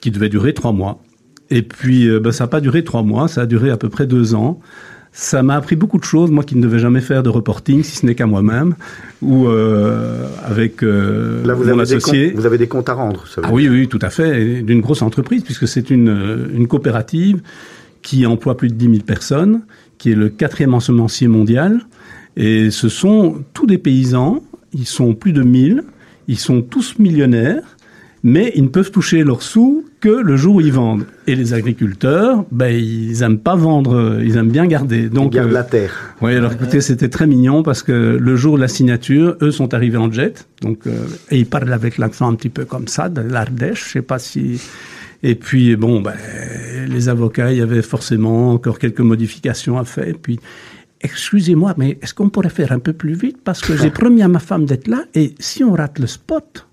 [0.00, 1.02] qui devait durer trois mois.
[1.50, 3.88] Et puis euh, ben, ça n'a pas duré trois mois, ça a duré à peu
[3.88, 4.60] près deux ans.
[5.16, 7.98] Ça m'a appris beaucoup de choses, moi qui ne devais jamais faire de reporting, si
[7.98, 8.74] ce n'est qu'à moi-même,
[9.22, 12.30] ou euh, avec euh, Là, vous mon avez associé.
[12.30, 14.80] Des vous avez des comptes à rendre, ça ah oui, oui, tout à fait, d'une
[14.80, 17.42] grosse entreprise, puisque c'est une, une coopérative
[18.02, 19.62] qui emploie plus de 10 000 personnes,
[19.98, 21.82] qui est le quatrième ensemencier mondial,
[22.36, 25.84] et ce sont tous des paysans, ils sont plus de 1000,
[26.26, 27.76] ils sont tous millionnaires,
[28.24, 31.06] mais ils ne peuvent toucher leurs sous que le jour où ils vendent.
[31.26, 35.08] Et les agriculteurs, ben, ils aiment pas vendre, ils aiment bien garder.
[35.08, 36.14] Donc, ils gardent euh, la terre.
[36.20, 39.72] Oui, alors écoutez, c'était très mignon parce que le jour de la signature, eux sont
[39.72, 40.46] arrivés en jet.
[40.60, 40.90] Donc, euh,
[41.30, 43.86] et ils parlent avec l'accent un petit peu comme ça, de l'Ardèche.
[43.86, 44.60] Je sais pas si.
[45.22, 46.12] Et puis, bon, ben,
[46.86, 50.06] les avocats, il y avait forcément encore quelques modifications à faire.
[50.06, 50.38] Et puis,
[51.00, 53.38] excusez-moi, mais est-ce qu'on pourrait faire un peu plus vite?
[53.42, 56.66] Parce que j'ai promis à ma femme d'être là et si on rate le spot,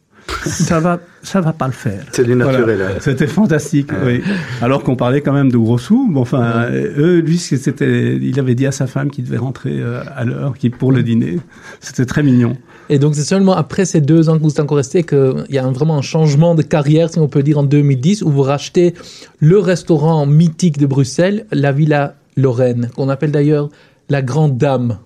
[0.45, 2.03] ça va, ça va pas le faire.
[2.11, 2.97] C'est du naturel.
[2.99, 3.91] C'était fantastique.
[4.05, 4.21] Oui.
[4.61, 6.09] Alors qu'on parlait quand même de gros sous.
[6.11, 10.03] Bon, enfin, eux, lui, c'était, il avait dit à sa femme qu'il devait rentrer euh,
[10.15, 11.39] à l'heure, qui pour le dîner.
[11.79, 12.57] C'était très mignon.
[12.89, 15.57] Et donc, c'est seulement après ces deux ans que vous êtes encore resté qu'il y
[15.57, 18.93] a vraiment un changement de carrière, si on peut dire, en 2010, où vous rachetez
[19.39, 23.69] le restaurant mythique de Bruxelles, la Villa Lorraine, qu'on appelle d'ailleurs
[24.09, 24.97] la Grande Dame.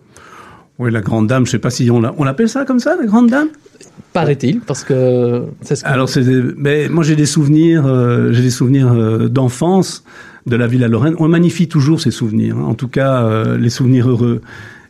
[0.80, 3.30] Oui, la Grande Dame, je sais pas si on l'appelle ça comme ça, la Grande
[3.30, 3.50] Dame?
[4.14, 5.90] Paraît-il, parce que c'est ce que...
[5.90, 6.10] Alors,
[6.58, 10.04] mais moi j'ai des souvenirs, euh, j'ai des souvenirs euh, d'enfance
[10.46, 11.16] de la ville à Lorraine.
[11.20, 12.66] On magnifie toujours ces souvenirs, hein.
[12.66, 14.42] en tout cas euh, les souvenirs heureux.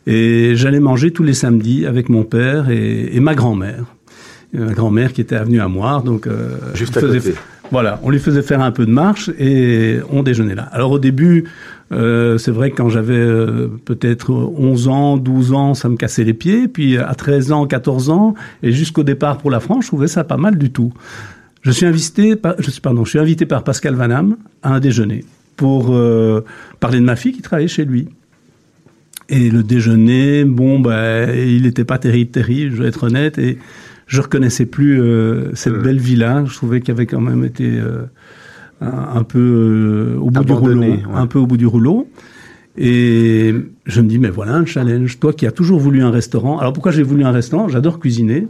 [0.06, 3.84] Et j'allais manger tous les samedis avec mon père et, et ma grand-mère.
[4.52, 6.28] Ma grand-mère qui était avenue à Moire, donc
[6.74, 7.34] juste à côté.
[7.72, 10.68] Voilà, on lui faisait faire un peu de marche et on déjeunait là.
[10.72, 11.44] Alors au début,
[11.92, 16.24] euh, c'est vrai que quand j'avais euh, peut-être 11 ans, 12 ans, ça me cassait
[16.24, 16.68] les pieds.
[16.68, 20.24] Puis à 13 ans, 14 ans, et jusqu'au départ pour la France, je trouvais ça
[20.24, 20.92] pas mal du tout.
[21.62, 24.80] Je suis invité, par, je suis, pardon, je suis invité par Pascal Vanham à un
[24.80, 25.24] déjeuner
[25.56, 26.44] pour euh,
[26.80, 28.08] parler de ma fille qui travaillait chez lui.
[29.28, 33.58] Et le déjeuner, bon, ben, il n'était pas terrible, terrible, je vais être honnête, et
[34.06, 35.02] je reconnaissais plus
[35.54, 36.44] cette belle villa.
[36.46, 37.80] Je trouvais qu'il avait quand même été
[38.80, 42.08] un, peu euh, au bout du rouleau, un peu au bout du rouleau.
[42.76, 43.54] Et
[43.86, 45.18] je me dis, mais voilà un challenge.
[45.18, 46.58] Toi qui as toujours voulu un restaurant.
[46.58, 47.68] Alors pourquoi j'ai voulu un restaurant?
[47.68, 48.46] J'adore cuisiner.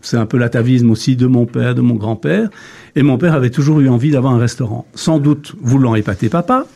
[0.00, 2.50] C'est un peu l'atavisme aussi de mon père, de mon grand-père.
[2.96, 4.86] Et mon père avait toujours eu envie d'avoir un restaurant.
[4.94, 6.66] Sans doute voulant épater papa,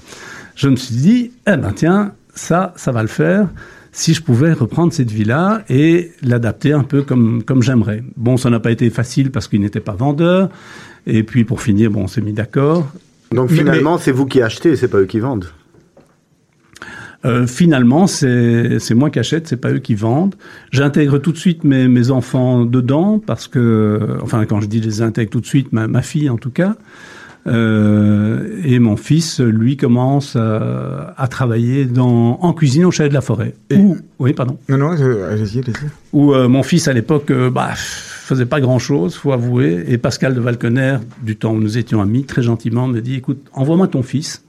[0.54, 3.48] je me suis dit, eh ben tiens, ça, ça va le faire
[3.92, 8.02] si je pouvais reprendre cette villa et l'adapter un peu comme, comme j'aimerais.
[8.16, 10.48] Bon, ça n'a pas été facile parce qu'il n'était pas vendeur.
[11.06, 12.88] Et puis pour finir, bon, on s'est mis d'accord.
[13.32, 15.46] Donc finalement, c'est vous qui achetez, c'est pas eux qui vendent.
[17.24, 20.34] Euh, finalement, c'est moi qui achète, c'est pas eux qui vendent.
[20.72, 24.88] J'intègre tout de suite mes, mes enfants dedans parce que, enfin, quand je dis je
[24.88, 26.76] les intègre tout de suite, ma, ma fille en tout cas,
[27.46, 33.14] euh, et mon fils, lui, commence à, à, travailler dans, en cuisine au Chalet de
[33.14, 33.54] la Forêt.
[34.18, 34.58] oui, pardon.
[34.68, 35.72] Non, non, allez-y, allez-y.
[36.12, 39.84] Où euh, mon fils, à l'époque, euh, bah, faisait pas grand-chose, faut avouer.
[39.88, 43.44] Et Pascal de Valconer, du temps où nous étions amis, très gentiment me dit, écoute,
[43.52, 44.44] envoie-moi ton fils.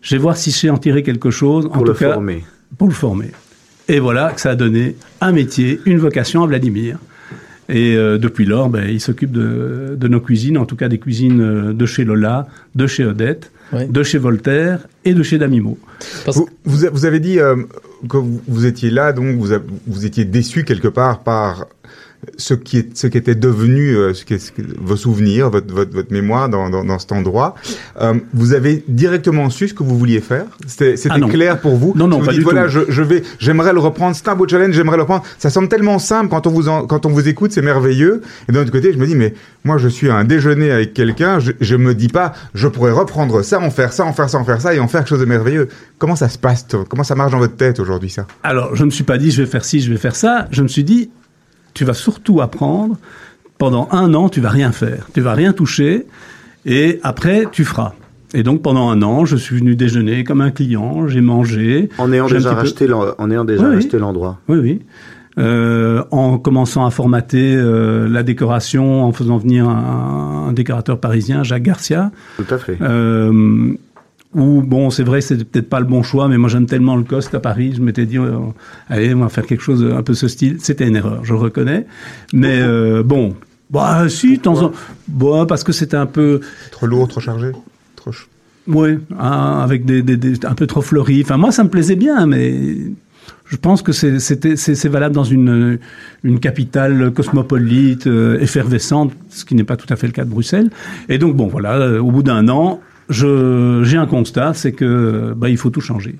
[0.00, 1.68] Je vais voir si je sais en tirer quelque chose.
[1.72, 2.44] Pour le former.
[2.76, 3.32] Pour le former.
[3.88, 6.98] Et voilà que ça a donné un métier, une vocation à Vladimir.
[7.68, 10.98] Et euh, depuis lors, ben, il s'occupe de, de, nos cuisines, en tout cas des
[10.98, 15.78] cuisines euh, de chez Lola, de chez Odette, de chez Voltaire et de chez Damimo.
[16.26, 17.56] Vous, vous, avez dit euh,
[18.08, 19.52] que vous, étiez là, donc vous,
[19.86, 21.66] vous étiez déçu quelque part par
[22.36, 25.92] ce qui est ce qui était devenu euh, ce qui est, vos souvenirs, votre, votre,
[25.92, 27.54] votre mémoire dans, dans, dans, cet endroit.
[28.00, 30.46] Euh, vous avez directement su ce que vous vouliez faire?
[30.66, 31.92] C'était ah clair pour vous?
[31.96, 32.70] Non non pas dites, du voilà, tout.
[32.70, 34.16] Je, je vais, j'aimerais le reprendre.
[34.16, 34.74] C'est un beau challenge.
[34.74, 35.24] J'aimerais le reprendre.
[35.38, 38.22] Ça semble tellement simple quand on vous en, quand on vous écoute, c'est merveilleux.
[38.48, 40.94] Et d'un autre côté, je me dis mais moi je suis à un déjeuner avec
[40.94, 41.38] quelqu'un.
[41.38, 44.38] Je, je me dis pas je pourrais reprendre ça, en faire ça, en faire ça,
[44.38, 45.68] en faire ça et en faire quelque chose de merveilleux.
[45.98, 48.26] Comment ça se passe Comment ça marche dans votre tête aujourd'hui ça?
[48.42, 50.48] Alors je me suis pas dit je vais faire ci, je vais faire ça.
[50.50, 51.10] Je me suis dit
[51.78, 52.96] tu vas surtout apprendre.
[53.56, 56.06] Pendant un an, tu vas rien faire, tu vas rien toucher,
[56.66, 57.92] et après, tu feras.
[58.34, 61.88] Et donc pendant un an, je suis venu déjeuner comme un client, j'ai mangé.
[61.98, 63.74] En ayant déjà peu- racheté en ayant déjà Oui, oui.
[63.76, 64.38] racheté l'endroit.
[64.48, 64.80] Oui, oui.
[65.38, 71.44] Euh, en commençant à formater euh, la décoration, en faisant venir un, un décorateur parisien,
[71.44, 72.10] Jacques Garcia.
[72.36, 72.76] Tout à fait.
[72.82, 73.72] Euh,
[74.34, 77.02] où, bon, c'est vrai, c'était peut-être pas le bon choix, mais moi j'aime tellement le
[77.04, 78.36] coste à Paris, je m'étais dit, euh,
[78.88, 80.56] allez, on va faire quelque chose un peu ce style.
[80.60, 81.86] C'était une erreur, je le reconnais.
[82.34, 83.34] Mais euh, bon,
[83.70, 84.72] bah si, de temps en
[85.08, 87.52] bon, parce que c'était un peu, Trop lourd, trop chargé
[87.96, 88.10] trop
[88.68, 91.22] ouais, hein, avec des, des, des- un peu trop fleuri.
[91.24, 92.76] Enfin, moi, ça me plaisait bien, mais
[93.46, 95.78] je pense que c'est- c'est c'est valable dans une
[96.22, 100.30] une capitale cosmopolite, euh, effervescente, ce qui n'est pas tout à fait le cas de
[100.30, 100.70] Bruxelles.
[101.08, 105.48] Et donc bon, voilà, euh, au bout d'un an, j'ai un constat, c'est que bah
[105.48, 106.16] il faut tout changer.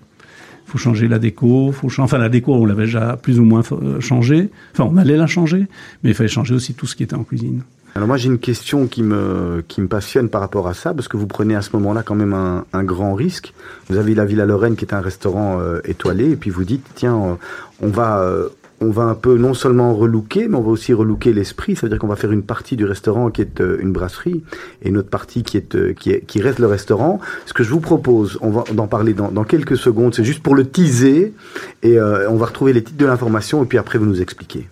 [0.66, 3.44] Il faut changer la déco, faut cha- enfin la déco on l'avait déjà plus ou
[3.44, 5.66] moins euh, changé, enfin on allait la changer,
[6.02, 7.62] mais il fallait changer aussi tout ce qui était en cuisine.
[7.94, 11.08] Alors moi j'ai une question qui me qui me passionne par rapport à ça parce
[11.08, 13.54] que vous prenez à ce moment-là quand même un, un grand risque.
[13.88, 16.84] Vous avez la Villa Lorraine qui est un restaurant euh, étoilé et puis vous dites
[16.94, 17.38] tiens
[17.80, 18.48] on va euh,
[18.80, 21.74] on va un peu non seulement relooker mais on va aussi relooker l'esprit.
[21.76, 24.42] Ça veut dire qu'on va faire une partie du restaurant qui est euh, une brasserie
[24.82, 27.20] et une autre partie qui est euh, qui est qui reste le restaurant.
[27.46, 30.14] Ce que je vous propose, on va en parler dans, dans quelques secondes.
[30.14, 31.34] C'est juste pour le teaser
[31.82, 34.68] et euh, on va retrouver les titres de l'information et puis après vous nous expliquez.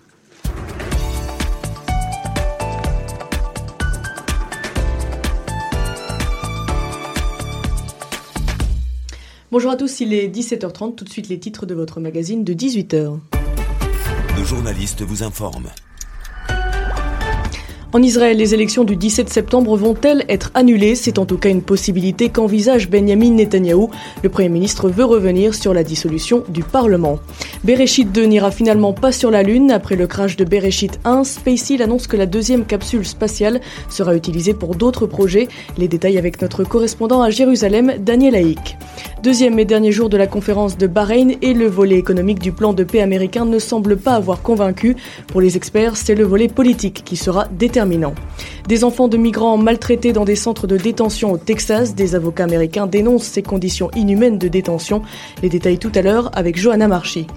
[9.49, 12.53] Bonjour à tous, il est 17h30, tout de suite les titres de votre magazine de
[12.53, 13.17] 18h.
[14.37, 15.71] Nos journalistes vous informent.
[17.93, 20.93] En Israël, les élections du 17 septembre vont-elles être annulées?
[20.95, 23.89] C'est en tout cas une possibilité qu'envisage Benjamin Netanyahou.
[24.23, 27.17] Le Premier ministre veut revenir sur la dissolution du Parlement.
[27.63, 29.71] Bereshit 2 n'ira finalement pas sur la Lune.
[29.71, 34.53] Après le crash de Bereshit 1, SpaceX annonce que la deuxième capsule spatiale sera utilisée
[34.53, 35.47] pour d'autres projets.
[35.77, 38.77] Les détails avec notre correspondant à Jérusalem, Daniel Haïk.
[39.23, 42.73] Deuxième et dernier jour de la conférence de Bahreïn et le volet économique du plan
[42.73, 44.95] de paix américain ne semble pas avoir convaincu.
[45.27, 47.47] Pour les experts, c'est le volet politique qui sera
[48.67, 52.87] Des enfants de migrants maltraités dans des centres de détention au Texas, des avocats américains
[52.87, 55.03] dénoncent ces conditions inhumaines de détention.
[55.41, 57.27] Les détails tout à l'heure avec Johanna Marchi.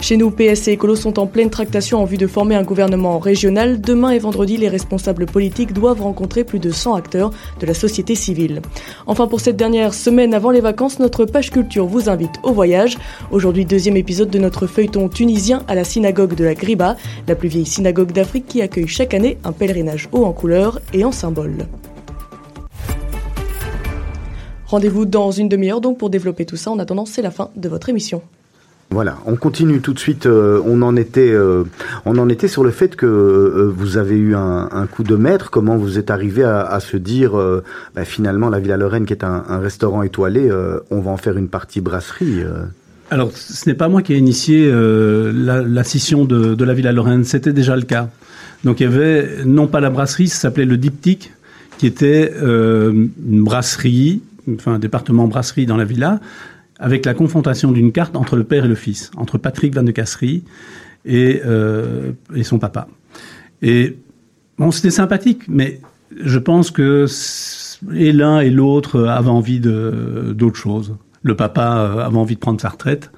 [0.00, 3.18] Chez nous, PS et Écolo sont en pleine tractation en vue de former un gouvernement
[3.18, 3.80] régional.
[3.80, 8.14] Demain et vendredi, les responsables politiques doivent rencontrer plus de 100 acteurs de la société
[8.14, 8.62] civile.
[9.06, 12.96] Enfin, pour cette dernière semaine avant les vacances, notre page culture vous invite au voyage.
[13.30, 16.96] Aujourd'hui, deuxième épisode de notre feuilleton tunisien à la synagogue de la Griba,
[17.28, 21.04] la plus vieille synagogue d'Afrique qui accueille chaque année un pèlerinage haut en couleur et
[21.04, 21.66] en symbole.
[24.66, 26.70] Rendez-vous dans une demi-heure donc pour développer tout ça.
[26.70, 28.22] En attendant, c'est la fin de votre émission.
[28.92, 30.26] Voilà, on continue tout de suite.
[30.26, 31.62] euh, on en était, euh,
[32.06, 35.14] on en était sur le fait que euh, vous avez eu un, un coup de
[35.14, 35.50] maître.
[35.50, 37.62] Comment vous êtes arrivé à, à se dire, euh,
[37.94, 41.16] bah, finalement, la Villa Lorraine, qui est un, un restaurant étoilé, euh, on va en
[41.16, 42.42] faire une partie brasserie.
[42.42, 42.64] euh.
[43.12, 46.74] Alors, ce n'est pas moi qui ai initié euh, la, la scission de, de la
[46.74, 48.08] Villa Lorraine, c'était déjà le cas.
[48.64, 51.32] Donc, il y avait non pas la brasserie, ça s'appelait le diptyque,
[51.78, 54.22] qui était euh, une brasserie,
[54.54, 56.20] enfin un département brasserie dans la villa,
[56.78, 59.92] avec la confrontation d'une carte entre le père et le fils, entre Patrick Van de
[59.92, 60.42] Casserie
[61.04, 62.88] et, euh, et son papa.
[63.62, 63.96] Et
[64.58, 65.80] bon, c'était sympathique, mais
[66.22, 67.06] je pense que
[67.94, 70.96] et l'un et l'autre avaient envie d'autre chose.
[71.22, 73.10] Le papa euh, avait envie de prendre sa retraite,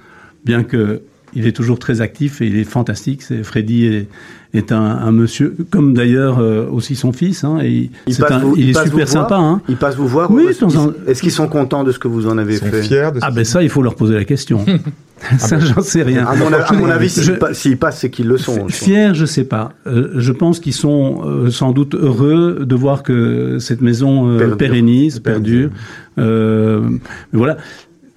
[0.44, 1.02] bien que
[1.35, 3.23] il est toujours très actif et il est fantastique.
[3.23, 4.09] C'est Freddy est,
[4.55, 7.42] est un, un monsieur, comme d'ailleurs euh, aussi son fils.
[7.45, 9.37] Hein, et Il c'est passe un- vous- il il est passe super sympa.
[9.37, 9.61] Hein.
[9.68, 10.31] Ils passent vous voir.
[10.31, 12.59] Oui, est-ce en- qu'ils- Est-ce qu'ils sont contents de ce que vous en avez Ils
[12.61, 14.64] sont fait fiers de Ah ben ça, il faut leur poser la question.
[15.38, 16.27] ça, j'en sais rien.
[16.27, 18.68] À mon, à mon avis, s'ils Je- pa- s'ils passent, c'est qu'ils le sont.
[18.68, 19.73] Fiers, je sais pas.
[19.87, 24.38] Euh, je pense qu'ils sont euh, sans doute heureux de voir que cette maison euh,
[24.38, 24.57] Perdure.
[24.59, 25.71] pérennise, perdure.
[26.18, 26.81] Euh,
[27.33, 27.57] mais voilà.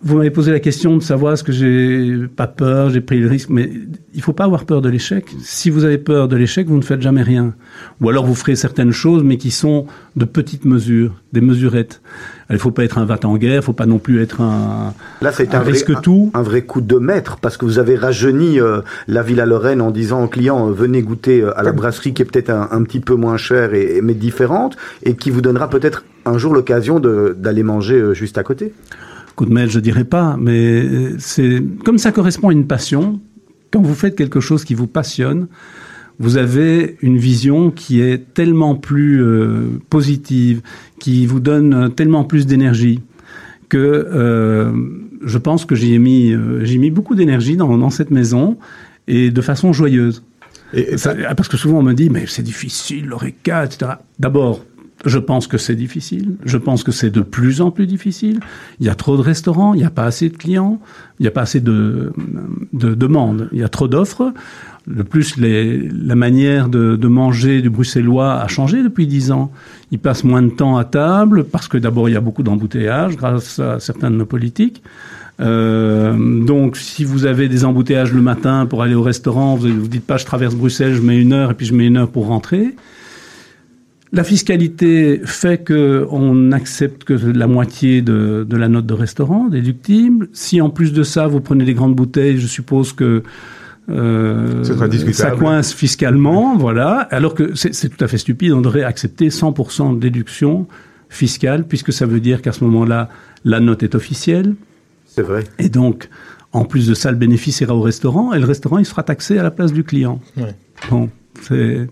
[0.07, 3.27] Vous m'avez posé la question de savoir est-ce que j'ai pas peur, j'ai pris le
[3.27, 3.71] risque, mais
[4.13, 5.25] il faut pas avoir peur de l'échec.
[5.41, 7.55] Si vous avez peur de l'échec, vous ne faites jamais rien.
[8.01, 12.03] Ou alors vous ferez certaines choses, mais qui sont de petites mesures, des mesurettes.
[12.51, 14.93] Il faut pas être un vat en guerre, il faut pas non plus être un,
[15.23, 16.29] Là, c'est un un, vrai, risque un- tout.
[16.35, 19.89] un vrai coup de maître parce que vous avez rajeuni euh, la Villa Lorraine en
[19.89, 22.83] disant aux clients euh, venez goûter euh, à la brasserie qui est peut-être un, un
[22.83, 26.99] petit peu moins chère et, mais différente et qui vous donnera peut-être un jour l'occasion
[26.99, 28.71] d'aller manger juste à côté.
[29.35, 33.19] Coup de mail, je dirais pas, mais euh, c'est comme ça correspond à une passion.
[33.71, 35.47] Quand vous faites quelque chose qui vous passionne,
[36.19, 40.61] vous avez une vision qui est tellement plus euh, positive,
[40.99, 43.01] qui vous donne tellement plus d'énergie
[43.67, 44.71] que euh,
[45.23, 48.57] je pense que j'y ai mis, euh, j'ai mis beaucoup d'énergie dans, dans cette maison
[49.07, 50.23] et de façon joyeuse.
[50.73, 53.93] Et, et ça, Ça- parce que souvent on me dit mais c'est difficile, l'oreca, etc.
[54.19, 54.63] D'abord,
[55.05, 56.35] Je pense que c'est difficile.
[56.45, 58.39] Je pense que c'est de plus en plus difficile.
[58.79, 60.79] Il y a trop de restaurants, il n'y a pas assez de clients,
[61.19, 62.11] il n'y a pas assez de,
[62.73, 63.49] de demandes.
[63.51, 64.33] Il y a trop d'offres.
[64.87, 69.51] De plus, la manière de, manger du bruxellois a changé depuis dix ans.
[69.91, 73.15] Ils passent moins de temps à table parce que d'abord il y a beaucoup d'embouteillages
[73.15, 74.83] grâce à certains de nos politiques.
[75.39, 76.13] Euh,
[76.45, 80.05] donc, si vous avez des embouteillages le matin pour aller au restaurant, vous ne dites
[80.05, 82.27] pas je traverse Bruxelles, je mets une heure et puis je mets une heure pour
[82.27, 82.75] rentrer.
[84.15, 89.49] La fiscalité fait que on accepte que la moitié de, de, la note de restaurant
[89.49, 90.29] déductible.
[90.31, 93.23] Si en plus de ça vous prenez des grandes bouteilles, je suppose que
[93.89, 94.63] euh,
[95.11, 96.99] ça coince fiscalement, voilà.
[97.11, 98.53] Alors que c'est tout à fait stupide.
[98.53, 100.67] On devrait accepter 100% de déduction
[101.09, 103.09] fiscale puisque ça veut dire qu'à ce moment-là,
[103.43, 104.55] la note est officielle.
[105.05, 105.43] C'est vrai.
[105.59, 106.09] Et donc,
[106.53, 109.37] en plus de ça, le bénéfice ira au restaurant et le restaurant il sera taxé
[109.37, 110.21] à la place du client.
[110.37, 110.55] Ouais.
[110.89, 111.09] Bon,
[111.41, 111.89] c'est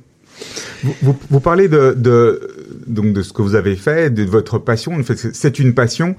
[0.83, 2.41] vous, vous, vous, parlez de, de,
[2.87, 4.97] donc de ce que vous avez fait, de votre passion.
[5.33, 6.15] C'est une passion.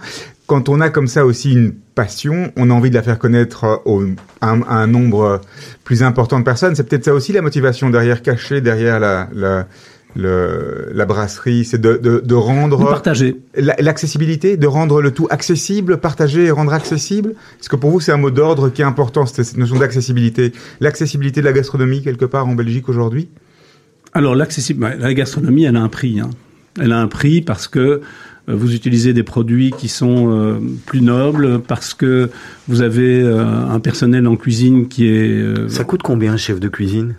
[0.46, 3.82] Quand on a comme ça aussi une passion, on a envie de la faire connaître
[3.84, 4.02] au,
[4.40, 5.40] à, un, à un nombre
[5.84, 6.74] plus important de personnes.
[6.74, 9.66] C'est peut-être ça aussi la motivation derrière, cachée derrière la, la,
[10.16, 15.26] le, la brasserie, c'est de, de, de, rendre de partager l'accessibilité, de rendre le tout
[15.30, 17.34] accessible, partager et rendre accessible.
[17.60, 21.40] Est-ce que pour vous c'est un mot d'ordre qui est important, cette notion d'accessibilité, l'accessibilité
[21.40, 23.28] de la gastronomie quelque part en Belgique aujourd'hui?
[24.14, 26.20] Alors, l'accessibilité, la gastronomie, elle a un prix.
[26.20, 26.30] Hein.
[26.80, 28.00] Elle a un prix parce que euh,
[28.48, 32.30] vous utilisez des produits qui sont euh, plus nobles, parce que
[32.68, 35.30] vous avez euh, un personnel en cuisine qui est...
[35.30, 37.14] Euh, Ça coûte combien un chef de cuisine?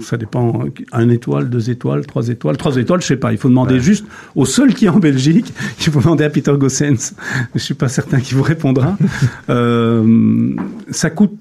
[0.00, 0.64] Ça dépend.
[0.92, 2.56] Un étoile, deux étoiles, trois étoiles.
[2.56, 3.32] Trois étoiles, je sais pas.
[3.32, 3.80] Il faut demander ouais.
[3.80, 5.52] juste au seul qui est en Belgique.
[5.80, 7.14] Il faut demander à Peter Gossens.
[7.54, 8.96] Je suis pas certain qu'il vous répondra.
[9.50, 10.54] euh,
[10.90, 11.32] ça coûte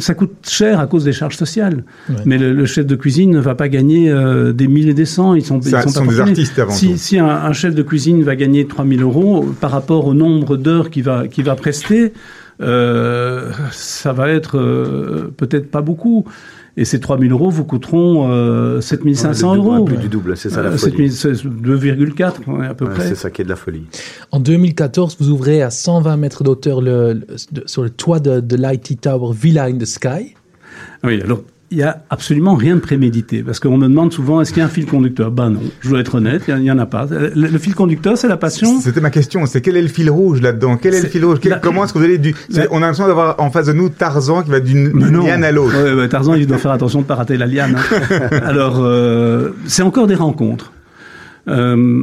[0.00, 1.84] ça coûte cher à cause des charges sociales.
[2.08, 2.16] Ouais.
[2.24, 5.04] Mais le, le, chef de cuisine ne va pas gagner euh, des mille et des
[5.04, 5.34] cents.
[5.34, 6.96] Ils sont, ça, ils sont, sont pas des artistes avant si, tout.
[6.96, 10.90] Si un, un, chef de cuisine va gagner 3000 euros par rapport au nombre d'heures
[10.90, 12.12] qu'il va, qu'il va prester,
[12.60, 16.26] euh, ça va être euh, peut-être pas beaucoup.
[16.76, 19.84] Et ces 3 000 euros vous coûteront euh, 7 500 ouais, euros.
[19.84, 21.08] Plus du double, c'est ça la Euh, folie.
[21.08, 23.08] 2,4 à peu Ouais, près.
[23.08, 23.84] c'est ça qui est de la folie.
[24.30, 27.26] En 2014, vous ouvrez à 120 mètres d'auteur le, le,
[27.66, 30.34] sur le toit de, de l'IT Tower Villa in the Sky.
[31.04, 34.50] Oui, alors il y a absolument rien de prémédité parce qu'on me demande souvent est-ce
[34.52, 35.30] qu'il y a un fil conducteur?
[35.30, 37.06] Ben non, je dois être honnête, il n'y en a pas.
[37.10, 38.80] Le, le fil conducteur, c'est la passion.
[38.80, 40.76] C'était ma question, c'est quel est le fil rouge là-dedans?
[40.76, 41.38] Quel est, le fil rouge?
[41.44, 43.72] la- Comment est-ce que vous allez du la- On a l'impression d'avoir en face de
[43.72, 44.88] nous Tarzan qui va d'une
[45.24, 45.94] liane à l'autre.
[45.96, 47.76] Ouais, Tarzan, il doit faire attention de ne pas rater la liane.
[47.76, 48.28] hein.
[48.44, 50.72] Alors, euh, c'est encore des rencontres.
[51.48, 52.02] Euh,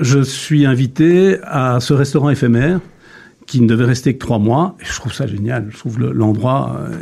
[0.00, 2.80] je suis invité à ce restaurant éphémère
[3.46, 4.76] qui ne devait rester que trois mois.
[4.80, 5.68] Et je trouve ça génial.
[5.70, 6.80] Je trouve le- l'endroit.
[6.80, 6.96] euh,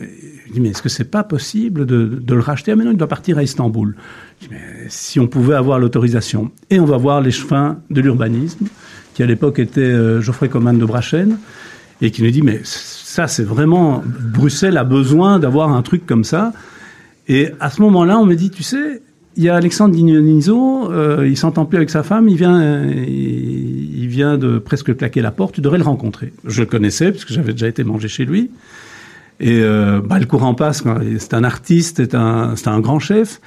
[0.46, 2.72] je dis, mais est-ce que c'est pas possible de, le racheter?
[2.72, 3.96] Ah, mais non, il doit partir à Istanbul.
[4.40, 6.50] Je dis, mais si on pouvait avoir l'autorisation.
[6.70, 8.66] Et on va voir les de l'urbanisme,
[9.14, 11.38] qui à l'époque était euh, Geoffrey Coman de Brachen,
[12.00, 14.04] et qui nous dit, mais ça, c'est vraiment.
[14.06, 16.52] Bruxelles a besoin d'avoir un truc comme ça.
[17.28, 19.02] Et à ce moment-là, on me dit, tu sais,
[19.36, 24.06] il y a Alexandre Dioniso, euh, il s'entend plus avec sa femme, il vient, il
[24.06, 26.32] vient de presque claquer la porte, tu devrais le rencontrer.
[26.44, 28.50] Je le connaissais, parce que j'avais déjà été manger chez lui.
[29.40, 30.82] Et euh, bah, le courant passe,
[31.18, 33.40] c'est un artiste, c'est un, c'est un grand chef.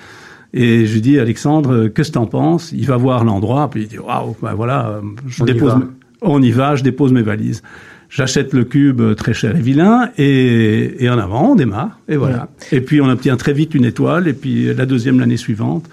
[0.53, 2.71] Et je lui dis, Alexandre, euh, qu'est-ce que t'en penses?
[2.71, 5.71] Il va voir l'endroit, puis il dit, waouh, bah voilà, euh, je On y dépose,
[5.73, 5.77] va.
[5.79, 5.85] mes-
[6.21, 7.61] on y va, je dépose mes valises.
[8.09, 12.17] J'achète le cube euh, très cher et vilain, et, et en avant, on démarre, et
[12.17, 12.47] voilà.
[12.71, 15.85] Et puis on obtient très vite une étoile, et puis la deuxième l'année suivante.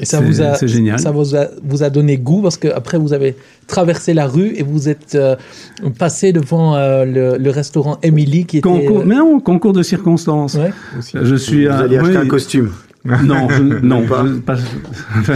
[0.00, 0.98] Et ça vous a, c'est génial.
[0.98, 3.34] Ça vous a, vous a donné goût parce que après vous avez
[3.66, 5.36] traversé la rue et vous êtes euh,
[5.98, 8.68] passé devant euh, le, le restaurant Emily qui était.
[8.68, 10.54] Concours, euh, mais non, concours de circonstances.
[10.54, 10.70] ouais.
[11.14, 12.24] Je suis Vous allez acheter oui.
[12.24, 12.70] un costume.
[13.24, 14.24] Non, je, non, Pas.
[14.26, 14.54] je, pas,
[15.24, 15.32] je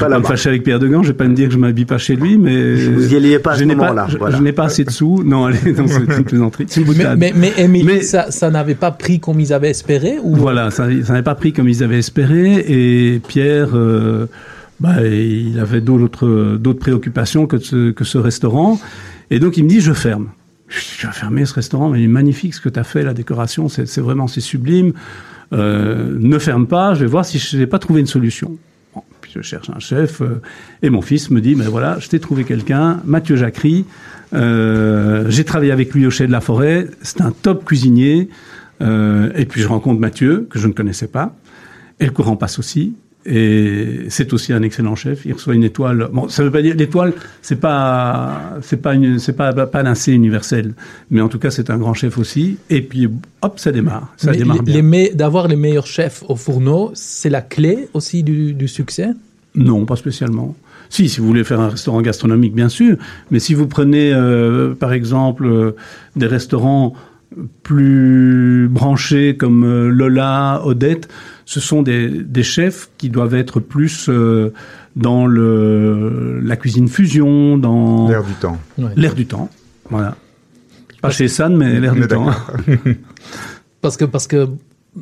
[0.00, 1.58] Pas vais pas me fâcher avec Pierre Degan, je vais pas me dire que je
[1.58, 4.06] m'habille pas chez lui, mais Vous y alliez pas à je ce n'ai pas, moment-là,
[4.08, 4.36] je, voilà.
[4.36, 5.22] je n'ai pas assez de sous.
[5.24, 8.74] Non, allez, non, c'est une plaisanterie, une Mais, mais, mais Emily, Mais- ça, ça n'avait
[8.74, 11.82] pas pris comme ils avaient espéré ou Voilà, ça, ça n'avait pas pris comme ils
[11.82, 14.26] avaient espéré, et Pierre, euh,
[14.80, 18.78] bah, il avait d'autres d'autres préoccupations que ce, que ce restaurant,
[19.30, 20.28] et donc il me dit je ferme.
[20.68, 23.14] Je vais fermer ce restaurant, mais il est magnifique ce que tu as fait, la
[23.14, 24.92] décoration, c'est c'est vraiment c'est sublime.
[25.52, 28.56] Euh, ne ferme pas, je vais voir si je n'ai pas trouvé une solution.
[29.20, 30.40] Puis je cherche un chef, euh,
[30.82, 33.84] et mon fils me dit, mais voilà, je t'ai trouvé quelqu'un, Mathieu Jacquerie,
[34.34, 38.28] euh, j'ai travaillé avec lui au Chai de la Forêt, c'est un top cuisinier,
[38.80, 41.34] et puis je rencontre Mathieu, que je ne connaissais pas,
[41.98, 42.94] et le courant passe aussi,
[43.30, 45.26] Et c'est aussi un excellent chef.
[45.26, 46.08] Il reçoit une étoile.
[46.12, 47.12] Bon, ça veut pas dire l'étoile,
[47.42, 50.74] c'est pas, c'est pas une, c'est pas pas un C universel,
[51.10, 52.56] mais en tout cas c'est un grand chef aussi.
[52.70, 53.06] Et puis
[53.42, 54.14] hop, ça démarre.
[54.16, 54.80] Ça Mais démarre bien.
[54.80, 59.08] les D'avoir les meilleurs chefs au fourneau, c'est la clé aussi du, du succès?
[59.54, 60.56] Non, pas spécialement.
[60.88, 62.96] Si, si vous voulez faire un restaurant gastronomique, bien sûr.
[63.30, 65.72] Mais si vous prenez, euh, par exemple, euh,
[66.16, 66.94] des restaurants
[67.62, 71.08] plus branchés comme euh, Lola, Odette,
[71.50, 74.52] ce sont des, des chefs qui doivent être plus euh,
[74.96, 78.58] dans le, la cuisine fusion, dans L'air du temps.
[78.76, 78.90] Ouais.
[78.96, 79.48] l'air du temps.
[79.88, 80.14] Voilà.
[81.00, 82.26] Pas chez San, mais l'air du temps.
[83.80, 84.48] Parce que parce que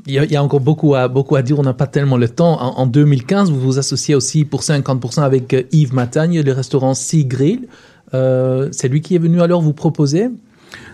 [0.06, 1.58] il y, a- il y a encore beaucoup à beaucoup à dire.
[1.58, 2.60] On n'a pas tellement le temps.
[2.62, 6.94] En, en 2015, vous vous associez aussi pour 50% avec euh, Yves Matagne, le restaurant
[6.94, 7.66] Sea Grill.
[8.14, 10.28] Euh, c'est lui qui est venu alors vous proposer?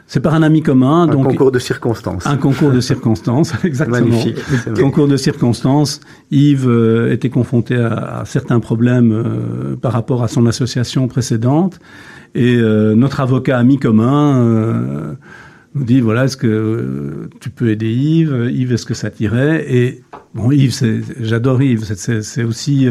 [0.07, 1.03] C'est par un ami commun.
[1.05, 2.27] Un donc concours de circonstances.
[2.27, 4.01] Un concours de circonstances, exactement.
[4.01, 4.37] Magnifique.
[4.79, 6.01] Concours de circonstances.
[6.31, 11.81] Yves euh, était confronté à, à certains problèmes euh, par rapport à son association précédente.
[12.35, 15.16] Et euh, notre avocat ami commun
[15.75, 18.51] nous dit, voilà, est-ce que tu peux aider Yves?
[18.53, 19.64] Yves, est-ce que ça t'irait?
[19.75, 20.03] Et
[20.35, 21.85] bon, Yves, j'adore Yves.
[21.95, 22.87] C'est- aussi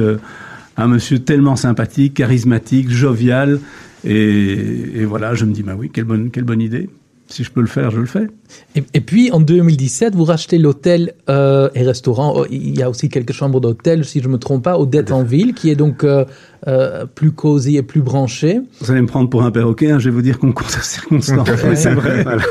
[0.78, 3.60] un monsieur tellement sympathique, charismatique, jovial.
[4.06, 6.90] Et, et voilà, je me dis, bah oui, quelle bonne, quelle bonne idée.
[7.28, 8.28] Si je peux le faire, je le fais.
[8.76, 12.34] Et, et puis en 2017, vous rachetez l'hôtel euh, et restaurant.
[12.36, 15.54] Oh, Il y a aussi quelques chambres d'hôtel, si je me trompe pas, au Détanville,
[15.54, 16.26] qui est donc euh,
[16.68, 18.60] euh, plus cosy et plus branché.
[18.82, 20.82] Vous allez me prendre pour un perroquet, hein, je vais vous dire qu'on court à
[20.82, 21.48] circonstance.
[21.64, 22.24] mais c'est vrai.
[22.24, 22.42] Voilà.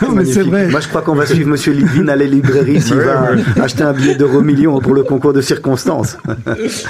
[0.00, 0.42] Non, mais c'est Magnifique.
[0.46, 0.68] vrai.
[0.68, 3.92] Moi, je crois qu'on va suivre Monsieur Litvin à la librairie s'il va acheter un
[3.92, 6.16] billet d'euro million pour le concours de circonstances.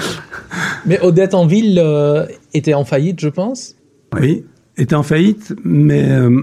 [0.87, 3.75] Mais au Détanville euh, était en faillite, je pense?
[4.21, 4.45] Oui,
[4.77, 6.43] était en faillite, mais euh,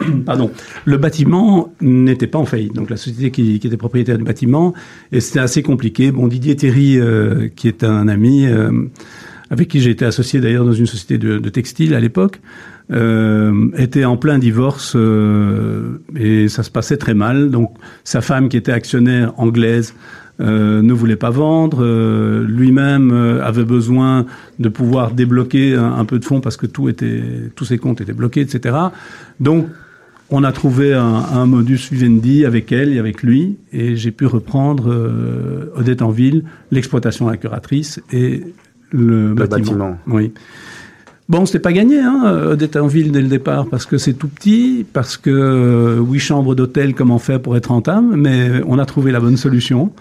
[0.26, 0.50] pardon,
[0.84, 2.74] le bâtiment n'était pas en faillite.
[2.74, 4.74] Donc la société qui, était propriétaire du bâtiment,
[5.10, 6.12] et c'était assez compliqué.
[6.12, 8.70] Bon, Didier Théry, euh, qui est un ami euh,
[9.50, 12.40] avec qui j'ai été associé d'ailleurs dans une société de, de textile à l'époque,
[13.78, 14.94] était en plein divorce
[16.14, 17.50] et ça se passait très mal.
[17.50, 19.94] Donc sa femme, qui était actionnaire anglaise,
[20.42, 21.78] ne voulait pas vendre.
[21.82, 24.26] euh, Lui-même euh, avait besoin
[24.58, 27.22] de pouvoir débloquer un, un peu de fonds parce que tout était,
[27.54, 28.76] tous ses comptes étaient bloqués, etc.
[29.40, 29.66] Donc
[30.30, 34.24] on a trouvé un, un modus vivendi avec elle et avec lui, et j'ai pu
[34.26, 38.42] reprendre euh, Odette en ville, l'exploitation à la curatrice et
[38.90, 39.56] le, bâtiment.
[39.58, 39.98] bâtiment.
[40.06, 40.32] Oui.
[41.28, 44.28] Bon, c'était pas gagné, hein, Odette en ville dès le départ, parce que c'est tout
[44.28, 48.84] petit, parce que euh, huit chambres d'hôtel, comment faire pour être rentable, mais on a
[48.84, 49.92] trouvé la bonne solution.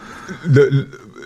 [0.52, 0.86] Le- le-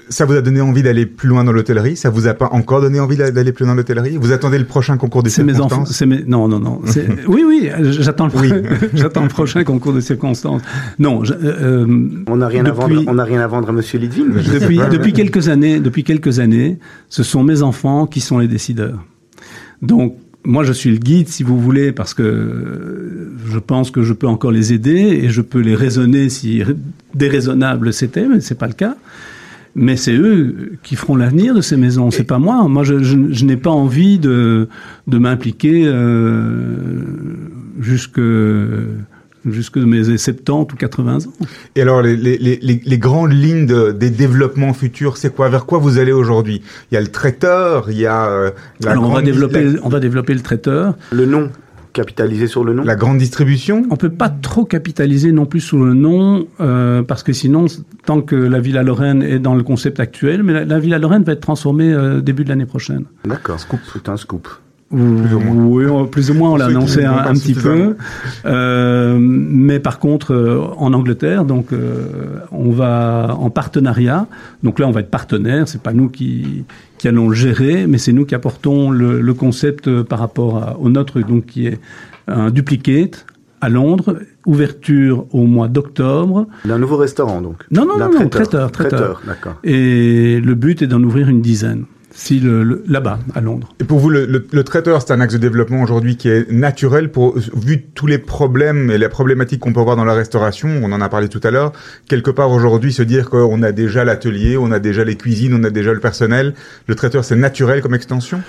[0.10, 1.96] ça vous a donné envie d'aller plus loin dans l'hôtellerie?
[1.96, 4.18] Ça vous a pas encore donné envie d'a- d'aller plus loin dans l'hôtellerie?
[4.22, 5.70] Vous attendez le prochain concours des C'est mes enfants.
[5.70, 5.98] circonstances?
[5.98, 6.24] C'est mes...
[6.28, 6.82] Non, non, non.
[6.86, 7.72] c'est- Oui, oui.
[8.00, 8.32] J'attends le.
[8.40, 8.52] Oui.
[8.94, 10.62] j'attends le prochain concours de circonstances.
[11.00, 11.24] Non.
[11.24, 11.88] je- euh,
[12.28, 13.04] On n'a rien à Depuis- vendre.
[13.08, 14.22] On n'a rien à vendre à Monsieur depuis,
[14.92, 16.78] depuis quelques années, depuis quelques années,
[17.10, 19.00] ce sont mes enfants qui sont les décideurs.
[19.82, 24.04] Donc, moi, je suis le guide, si vous voulez, parce que euh, je pense que
[24.04, 26.62] je peux encore les aider et je peux les raisonner si
[27.14, 28.96] déraisonnable c'était, mais c'est pas le cas.
[29.78, 32.66] Mais c'est eux qui feront l'avenir de ces maisons, c'est pas moi.
[32.70, 34.70] Moi, je n'ai pas envie de,
[35.08, 36.78] de m'impliquer euh,
[37.82, 38.22] jusque
[39.46, 41.20] jusque mes 70 ou 80 ans.
[41.76, 45.50] Et alors, les, les, les, grandes lignes de- des développements futurs, c'est quoi?
[45.50, 46.62] Vers quoi vous allez aujourd'hui?
[46.92, 49.64] Il y a le traiteur, il y a euh, la, Alors, on va grande, développer,
[49.64, 50.96] la, on va développer le traiteur.
[51.12, 51.50] Le nom,
[51.94, 52.84] capitalisé sur le nom?
[52.84, 53.84] la grande distribution?
[53.90, 57.66] On peut pas trop capitaliser non plus sur le nom, euh, parce que sinon,
[58.06, 61.24] tant que la Villa Lorraine est dans le concept actuel, mais la, la Villa Lorraine
[61.24, 63.06] va être transformée euh, début de l'année prochaine.
[63.26, 63.60] D'accord.
[63.60, 63.80] Scoop.
[63.94, 64.48] C'est un scoop.
[64.90, 65.66] Plus ou moins.
[65.66, 67.96] Oui, on- plus ou moins, on l'a annoncé un, petit peu.
[68.46, 74.28] Euh, mais par contre, euh, en Angleterre, donc euh, on va en partenariat.
[74.64, 75.68] Donc là, on va être partenaire.
[75.68, 76.66] C'est pas nous qui
[76.98, 80.58] qui allons le gérer, mais c'est nous qui apportons le, le concept euh, par rapport
[80.64, 81.80] à- au nôtre, donc qui est
[82.28, 83.26] un duplicate
[83.62, 86.48] à Londres, ouverture au mois d'octobre.
[86.66, 87.64] D'un nouveau restaurant, donc.
[87.72, 89.22] Non, non, non, non, traiteur, traiteur.
[89.26, 89.56] d'accord.
[89.64, 91.86] Et le but est d'en ouvrir une dizaine.
[92.18, 92.42] Si
[92.88, 93.76] là-bas, à Londres.
[93.82, 96.50] Et pour vous, le, le, le traiteur, c'est un axe de développement aujourd'hui qui est
[96.50, 100.70] naturel pour, vu tous les problèmes et les problématiques qu'on peut avoir dans la restauration,
[100.82, 101.74] on en a parlé tout à l'heure,
[102.08, 105.64] quelque part aujourd'hui se dire qu'on a déjà l'atelier, on a déjà les cuisines, on
[105.66, 106.54] a déjà le personnel,
[106.88, 108.42] le traiteur c'est naturel comme extension?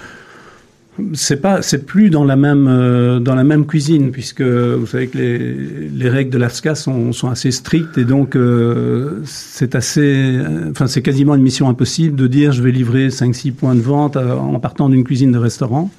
[1.12, 5.08] C'est pas, c'est plus dans la même euh, dans la même cuisine puisque vous savez
[5.08, 10.38] que les, les règles de l'AFSCA sont, sont assez strictes et donc euh, c'est assez,
[10.70, 14.16] enfin c'est quasiment une mission impossible de dire je vais livrer 5-6 points de vente
[14.16, 15.90] euh, en partant d'une cuisine de restaurant.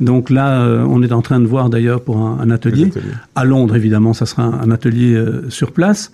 [0.00, 2.90] Donc là, euh, on est en train de voir d'ailleurs pour un, un atelier.
[3.34, 6.12] À Londres, évidemment, ça sera un, un atelier euh, sur place.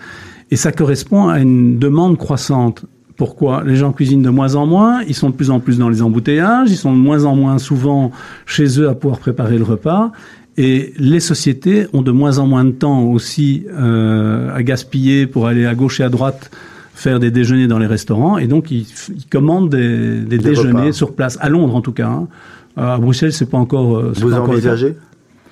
[0.50, 2.84] Et ça correspond à une demande croissante
[3.16, 5.88] Pourquoi Les gens cuisinent de moins en moins, ils sont de plus en plus dans
[5.88, 8.10] les embouteillages, ils sont de moins en moins souvent
[8.44, 10.10] chez eux à pouvoir préparer le repas.
[10.56, 15.46] Et les sociétés ont de moins en moins de temps aussi euh, à gaspiller pour
[15.46, 16.50] aller à gauche et à droite
[16.94, 18.38] faire des déjeuners dans les restaurants.
[18.38, 18.86] Et donc, ils,
[19.16, 20.92] ils commandent des, des, déjeuners repas.
[20.92, 22.08] sur place, à Londres en tout cas.
[22.08, 22.28] hein.
[22.76, 23.96] À Bruxelles, c'est pas encore.
[23.96, 24.94] euh, Vous pas encore envisagez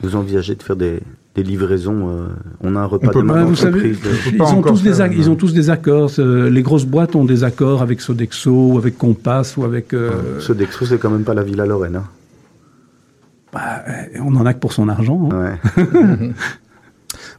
[0.03, 1.01] Vous envisagez de faire des,
[1.35, 2.27] des livraisons euh,
[2.61, 4.01] On a un repas d'entreprise.
[4.01, 6.11] de- peut ils ont, tous des, faire, ac- ils ont tous des accords.
[6.19, 9.95] euh, Les grosses boîtes ont des accords avec Sodexo, ou avec Compass, ou avec.
[9.95, 11.97] euh, Ce Dextro, c'est quand même pas la Villa Lorraine.
[11.97, 12.05] Hein.
[13.53, 13.83] bah,
[14.23, 15.29] on en a que pour son argent.
[15.33, 15.59] hein.
[15.77, 16.31] Ouais.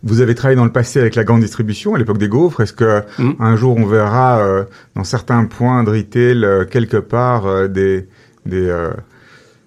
[0.03, 2.61] Vous avez travaillé dans le passé avec la grande distribution à l'époque des gaufres.
[2.61, 3.31] Est-ce que Mm.
[3.39, 4.63] un jour on verra euh,
[4.95, 8.07] dans certains points de retail euh, quelque part euh, des
[8.45, 8.89] des euh,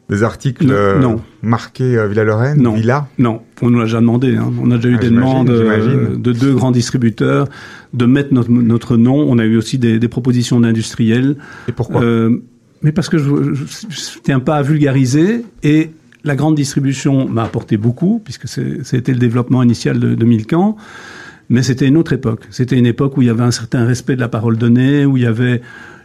[0.08, 1.20] des articles euh, non.
[1.42, 2.74] marqués euh, Villa Lorraine, Non.
[2.74, 3.08] Villa?
[3.18, 4.36] Non, on nous l'a déjà demandé.
[4.36, 4.52] hein.
[4.62, 7.48] On a déjà eu Ah, des demandes euh, de deux grands distributeurs
[7.92, 9.16] de mettre notre, notre nom.
[9.28, 11.36] On a eu aussi des, des propositions d'industriels.
[11.68, 12.02] Et pourquoi?
[12.02, 12.38] Euh,
[12.82, 15.90] mais parce que je ne tiens pas à vulgariser et
[16.24, 20.76] la grande distribution m'a apporté beaucoup puisque c'était le développement initial de, de Milcan.
[21.48, 22.42] Mais c'était une autre époque.
[22.50, 25.16] C'était une époque où il y avait un certain respect de la parole donnée, où
[25.16, 25.62] il y avait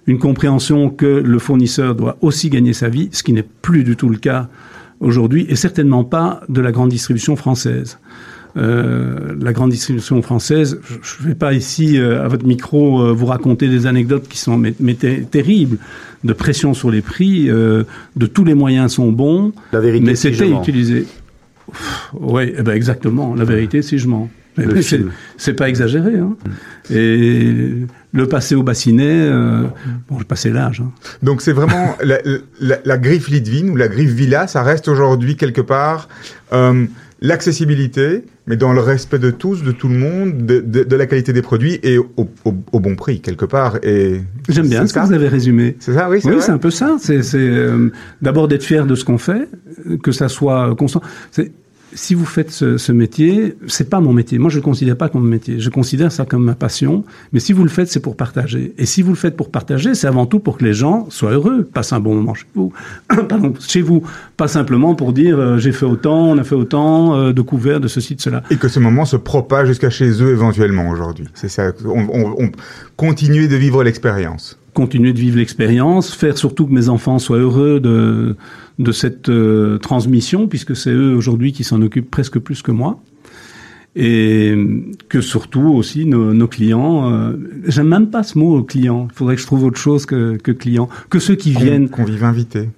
[0.07, 3.95] une compréhension que le fournisseur doit aussi gagner sa vie, ce qui n'est plus du
[3.95, 4.49] tout le cas
[4.99, 7.99] aujourd'hui, et certainement pas de la grande distribution française.
[8.57, 13.13] Euh, la grande distribution française, je ne vais pas ici euh, à votre micro euh,
[13.13, 15.77] vous raconter des anecdotes qui sont mais, mais ter- terribles,
[16.25, 17.85] de pression sur les prix, de
[18.31, 21.05] tous les moyens sont bons, La vérité, mais c'était utilisé.
[22.13, 23.33] Oui, eh ben exactement.
[23.35, 24.29] La vérité, si je mens.
[25.37, 26.17] C'est- pas exagéré.
[26.17, 26.35] Hein.
[26.93, 27.73] Et
[28.13, 29.63] le passé au bassinet, euh,
[30.09, 30.81] bon, le passé l'âge.
[30.85, 30.91] Hein.
[31.23, 32.19] Donc c'est vraiment la,
[32.59, 36.09] la, la griffe Lidvin ou la griffe Villa, ça reste aujourd'hui quelque part
[36.53, 36.85] euh,
[37.21, 41.05] l'accessibilité, mais dans le respect de tous, de tout le monde, de, de, de la
[41.05, 43.77] qualité des produits et au, au, au bon prix quelque part.
[43.83, 45.75] Et J'aime bien ce que vous avez résumé.
[45.79, 46.97] C'est ça, oui, c'est Oui, c'est un peu ça.
[46.99, 47.89] C'est c'est, euh,
[48.21, 49.47] d'abord d'être fier de ce qu'on fait,
[50.03, 51.01] que ça soit constant.
[51.31, 51.51] C'est-
[51.93, 54.39] Si vous faites ce, ce métier, c'est pas mon métier.
[54.39, 55.59] Moi, je le considère pas comme métier.
[55.59, 57.03] Je considère ça comme ma passion.
[57.33, 58.73] Mais si vous le faites, c'est pour partager.
[58.77, 61.31] Et si vous le faites pour partager, c'est avant tout pour que les gens soient
[61.31, 62.73] heureux, passent un bon moment chez vous.
[63.29, 64.03] Pardon, chez vous,
[64.37, 67.79] pas simplement pour dire euh, j'ai fait autant, on a fait autant euh, de couverts,
[67.79, 68.43] de ceci, de cela.
[68.51, 71.27] Et que ce moment se propage jusqu'à chez eux éventuellement aujourd'hui.
[71.33, 71.71] C'est ça.
[71.85, 72.51] On, on, on
[72.95, 74.60] continuer de vivre l'expérience.
[74.73, 78.35] Continuer de vivre l'expérience, faire surtout que mes enfants soient heureux de,
[78.79, 82.99] de cette euh, transmission, puisque c'est eux aujourd'hui qui s'en occupent presque plus que moi.
[83.93, 84.55] Et
[85.09, 87.33] que surtout aussi nos, nos clients, euh,
[87.67, 90.53] j'aime même pas ce mot client, il faudrait que je trouve autre chose que, que
[90.53, 91.89] client, que ceux qui Con- viennent.
[91.89, 92.69] Convive invité.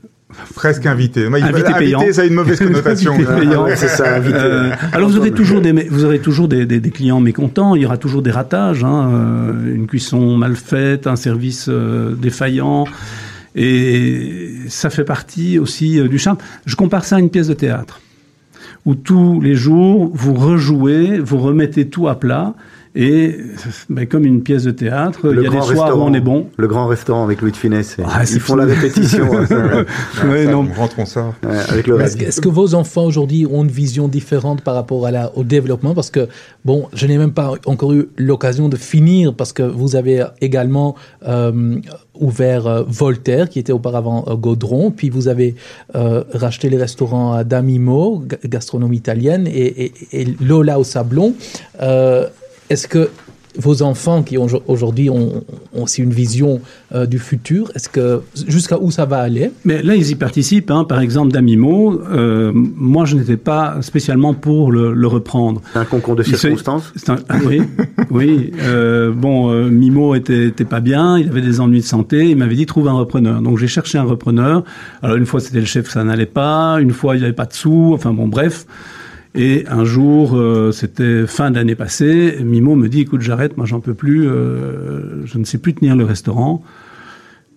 [0.55, 1.29] Presque invité.
[1.29, 2.01] Mais il- Invité payant.
[2.11, 3.13] ça a une mauvaise connotation.
[3.13, 3.63] Invité payant.
[3.65, 4.37] Ouais, c'est ça, invité.
[4.39, 7.75] Euh, alors vous aurez toujours des, vous aurez toujours des, des, des clients mécontents.
[7.75, 12.15] Il y aura toujours des ratages, hein, euh, une cuisson mal faite, un service euh,
[12.15, 12.85] défaillant,
[13.55, 16.37] et ça fait partie aussi euh, du charme.
[16.65, 17.99] Je compare ça à une pièce de théâtre
[18.85, 22.53] où tous les jours vous rejouez, vous remettez tout à plat.
[22.95, 23.37] Et
[23.89, 26.19] ben, comme une pièce de théâtre, il y a des soirs où restaurant, on est
[26.21, 26.47] bon.
[26.57, 27.97] Le grand restaurant avec Louis de Finesse.
[28.05, 29.55] Ah, ils font la répétition hein, Ça,
[30.51, 30.67] non.
[30.71, 31.33] on rentre, on sort.
[31.43, 34.75] Ouais, avec le Est-ce que, est-ce que vos enfants aujourd'hui ont une vision différente par
[34.75, 35.95] rapport à la, au développement?
[35.95, 36.27] Parce que,
[36.65, 40.93] bon, je n'ai même pas encore eu l'occasion de finir parce que vous avez également
[41.27, 41.77] euh,
[42.19, 45.55] ouvert euh, Voltaire, qui était auparavant euh, Gaudron, puis vous avez
[45.95, 51.33] euh, racheté les restaurants à Damimo, ga- gastronomie italienne, et, et- et Lola au Sablon.
[52.73, 53.09] Est-ce que
[53.59, 55.43] vos enfants qui ont- aujourd'hui ont,
[55.75, 56.59] ont aussi une vision
[56.95, 59.51] euh, du futur, est-ce que jusqu'à où ça va aller?
[59.63, 60.71] Mais là, ils y participent.
[60.71, 60.85] Hein.
[60.85, 65.61] Par exemple, Damimo, euh, moi, je n'étais pas spécialement pour le, le reprendre.
[65.73, 66.91] C'est un concours de circonstances?
[67.09, 67.61] un- ah oui,
[68.09, 68.51] oui.
[68.59, 72.31] Euh, bon, euh, Mimo était, était pas bien, il avait des ennuis de santé.
[72.31, 73.39] Il m'avait dit trouve un repreneur.
[73.43, 74.63] Donc j'ai cherché un repreneur.
[75.03, 76.77] Alors une fois c'était le chef, ça n'allait pas.
[76.81, 77.91] Une fois il n'avait pas de sous.
[77.93, 78.65] Enfin bon, bref.
[79.35, 83.65] Et un jour, euh, c'était fin de l'année passée, Mimo me dit écoute, j'arrête, moi
[83.65, 86.63] j'en peux plus, euh, je ne sais plus tenir le restaurant.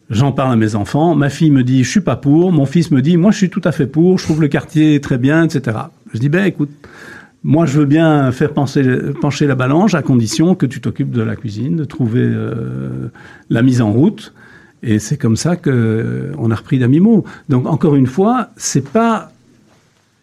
[0.08, 1.16] J'en parle à mes enfants.
[1.16, 2.52] Ma fille me dit, je suis pas pour.
[2.52, 4.18] Mon fils me dit, moi, je suis tout à fait pour.
[4.18, 5.76] Je trouve le quartier très bien, etc.
[6.14, 6.70] Je dis, ben, écoute,
[7.42, 8.84] moi, je veux bien faire pencher,
[9.20, 13.08] pencher la balance à condition que tu t'occupes de la cuisine, de trouver euh,
[13.50, 14.32] la mise en route.
[14.82, 17.24] Et c'est comme ça que euh, on a repris Damimo.
[17.48, 19.32] Donc, encore une fois, c'est pas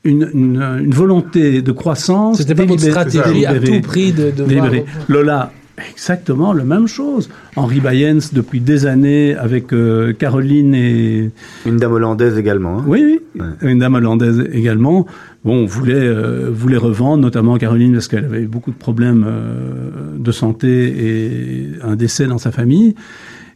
[0.03, 2.37] une, une, une volonté de croissance.
[2.37, 5.51] C'était pas stratégie à tout prix de, de Lola,
[5.91, 7.29] exactement la même chose.
[7.55, 11.31] Henri Bayens, depuis des années, avec euh, Caroline et...
[11.65, 12.79] Une dame hollandaise également.
[12.79, 12.85] hein.
[12.87, 13.71] Oui, oui, Ouais.
[13.71, 15.07] une dame hollandaise également.
[15.43, 20.17] Bon, voulait, euh, voulait revendre, notamment Caroline, parce qu'elle avait eu beaucoup de problèmes euh,
[20.17, 22.95] de santé et un décès dans sa famille.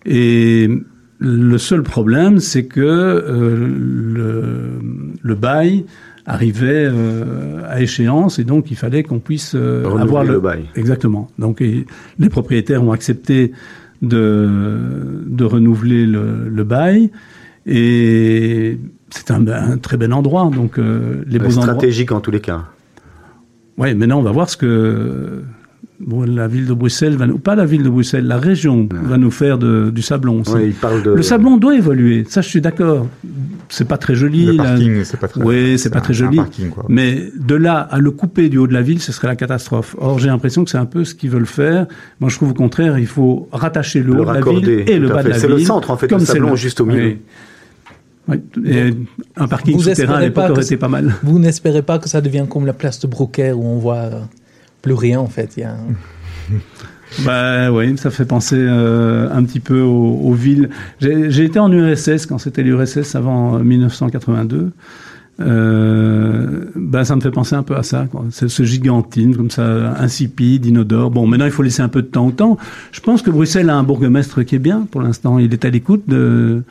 [0.05, 0.69] Et
[1.19, 4.43] le seul problème, c'est que euh, le,
[5.21, 5.85] le, bail
[6.27, 10.33] arrivait euh, à échéance et donc il fallait qu'on puisse euh, avoir le...
[10.33, 10.65] le, bail.
[10.75, 11.29] Exactement.
[11.39, 11.87] Donc et
[12.19, 13.53] les propriétaires ont accepté
[14.01, 17.09] de, de renouveler le, le bail
[17.65, 18.77] et
[19.09, 20.51] c'est un, un, très bel endroit.
[20.53, 22.17] Donc euh, les beaux stratégique endroits...
[22.17, 22.65] en tous les cas.
[23.77, 25.43] Oui, maintenant on va voir ce que
[25.99, 28.99] bon, la ville de Bruxelles, va nous, pas la ville de Bruxelles, la région ouais.
[29.03, 30.41] va nous faire de, du sablon.
[30.47, 31.11] Ouais, il parle de...
[31.11, 33.07] Le sablon doit évoluer, ça je suis d'accord.
[33.69, 34.45] C'est pas très joli.
[34.45, 35.41] Le parking, c'est pas très.
[35.41, 36.37] Oui, c'est pas très joli.
[36.37, 39.35] Parking, mais de là à le couper du haut de la ville, ce serait la
[39.35, 39.95] catastrophe.
[39.99, 41.85] Or, j'ai l'impression que c'est un peu ce qu'ils veulent faire.
[42.21, 44.99] Moi, je trouve au contraire, il faut rattacher le, le haut de la ville et
[44.99, 45.41] le bas de la ville.
[45.41, 47.03] C'est le centre en fait, comme le sablon juste au milieu.
[47.03, 47.17] Oui.
[48.29, 48.37] Oui.
[48.65, 48.93] Et
[49.37, 51.15] un parking souterrain à l'époque aurait été pas mal.
[51.23, 54.09] Vous n'espérez pas que ça devienne comme la place de Brocaire où on voit
[54.87, 55.57] plus rien en fait.
[55.57, 56.55] Il y a un...
[57.25, 60.69] Bah oui, ça fait penser euh, un petit peu aux, aux villes.
[60.99, 64.71] J'ai été en URSS quand c'était l'URSS avant 1982.
[65.39, 69.95] Euh, bah, ça me fait penser un peu à ça, C'est ce gigantine, comme ça,
[69.99, 71.11] insipide, inodore.
[71.11, 72.57] Bon, maintenant, il faut laisser un peu de temps au temps.
[72.91, 75.39] Je pense que Bruxelles a un bourgmestre qui est bien, pour l'instant.
[75.39, 76.63] Il est à l'écoute de...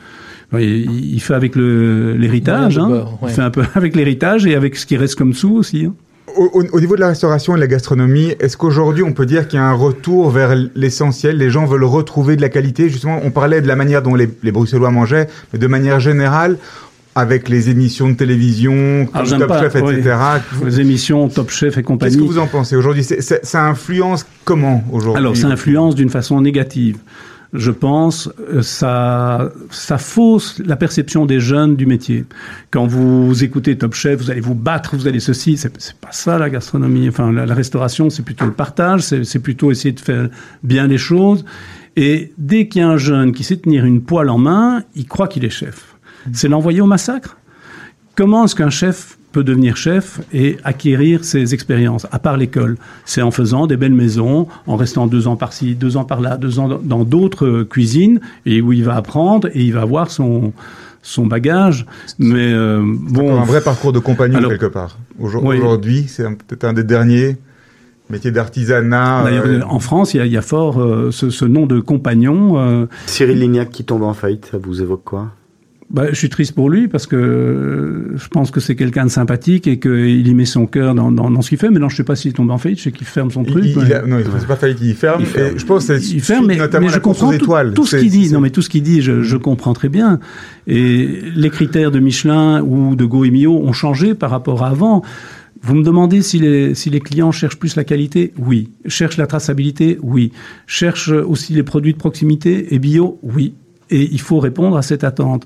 [0.53, 2.89] Il, fait avec l'héritage, hein.
[2.89, 3.03] ouais.
[3.23, 5.85] il fait un peu avec l'héritage et avec ce qui reste comme sous aussi.
[5.85, 5.93] Hein.
[6.37, 9.47] Au, au, niveau de la restauration et de la gastronomie, est-ce qu'aujourd'hui on peut dire
[9.47, 11.37] qu'il y a un retour vers l'essentiel?
[11.37, 12.89] Les gens veulent retrouver de la qualité.
[12.89, 16.57] Justement, on parlait de la manière dont les, les Bruxellois mangeaient, mais de manière générale,
[17.17, 20.15] avec les émissions de télévision, Alors, Top pas, Chef, etc.
[20.63, 22.15] Les émissions Top Chef et compagnie.
[22.15, 23.03] Qu'est-ce que vous en pensez aujourd'hui?
[23.03, 25.17] Ça influence comment aujourd'hui?
[25.17, 26.97] Alors, ça influence d'une façon négative
[27.53, 28.29] je pense,
[28.61, 32.25] ça, ça fausse la perception des jeunes du métier.
[32.71, 36.37] Quand vous écoutez Top Chef, vous allez vous battre, vous allez ceci, c'est pas ça
[36.37, 37.07] la gastronomie.
[37.07, 40.29] Enfin, la, la restauration, c'est plutôt le partage, c'est plutôt essayer de faire
[40.63, 41.45] bien les choses.
[41.95, 45.07] Et dès qu'il y a un jeune qui sait tenir une poêle en main, il
[45.07, 45.95] croit qu'il est chef.
[46.33, 47.37] C'est l'envoyer au massacre.
[48.15, 52.75] Comment est-ce qu'un chef peut devenir chef et acquérir ses expériences, à part l'école.
[53.05, 56.57] C'est en faisant des belles maisons, en restant deux ans par-ci, deux ans par-là, deux
[56.57, 60.53] ans dans d'autres cuisines, et où il va apprendre et il va avoir son
[61.03, 61.85] son bagage.
[62.17, 64.97] Mais euh, bon, un vrai parcours de compagnon Alors, quelque part.
[65.19, 66.07] Aujourd'hui, oui.
[66.07, 67.37] c'est peut-être un des derniers
[68.09, 69.27] métiers d'artisanat.
[69.27, 69.61] Euh...
[69.69, 72.57] En France, il y a, il y a fort euh, ce, ce, nom de compagnon.
[72.57, 72.87] Euh.
[73.05, 75.29] Cyril Lignac qui tombe en faillite, ça vous évoque quoi?
[75.89, 79.67] Bah, je suis triste pour lui parce que je pense que c'est quelqu'un de sympathique
[79.67, 81.69] et qu'il y met son cœur dans, dans, dans ce qu'il fait.
[81.69, 83.63] Mais non, je sais pas s'il tombe en faillite, je sais qu'il ferme son truc.
[83.65, 85.21] Il, il a, non, ne pas faillite, il ferme.
[85.21, 85.57] Il ferme.
[85.57, 88.31] je pense que il ferme, mais, mais je comprends tout, tout ce qu'il dit.
[88.31, 90.19] Non, mais tout ce qu'il dit, je, je, comprends très bien.
[90.67, 95.03] Et les critères de Michelin ou de Goemio ont changé par rapport à avant.
[95.61, 98.69] Vous me demandez si les, si les clients cherchent plus la qualité Oui.
[98.85, 100.31] Cherchent la traçabilité Oui.
[100.65, 103.53] Cherchent aussi les produits de proximité et bio Oui.
[103.89, 105.45] Et il faut répondre à cette attente.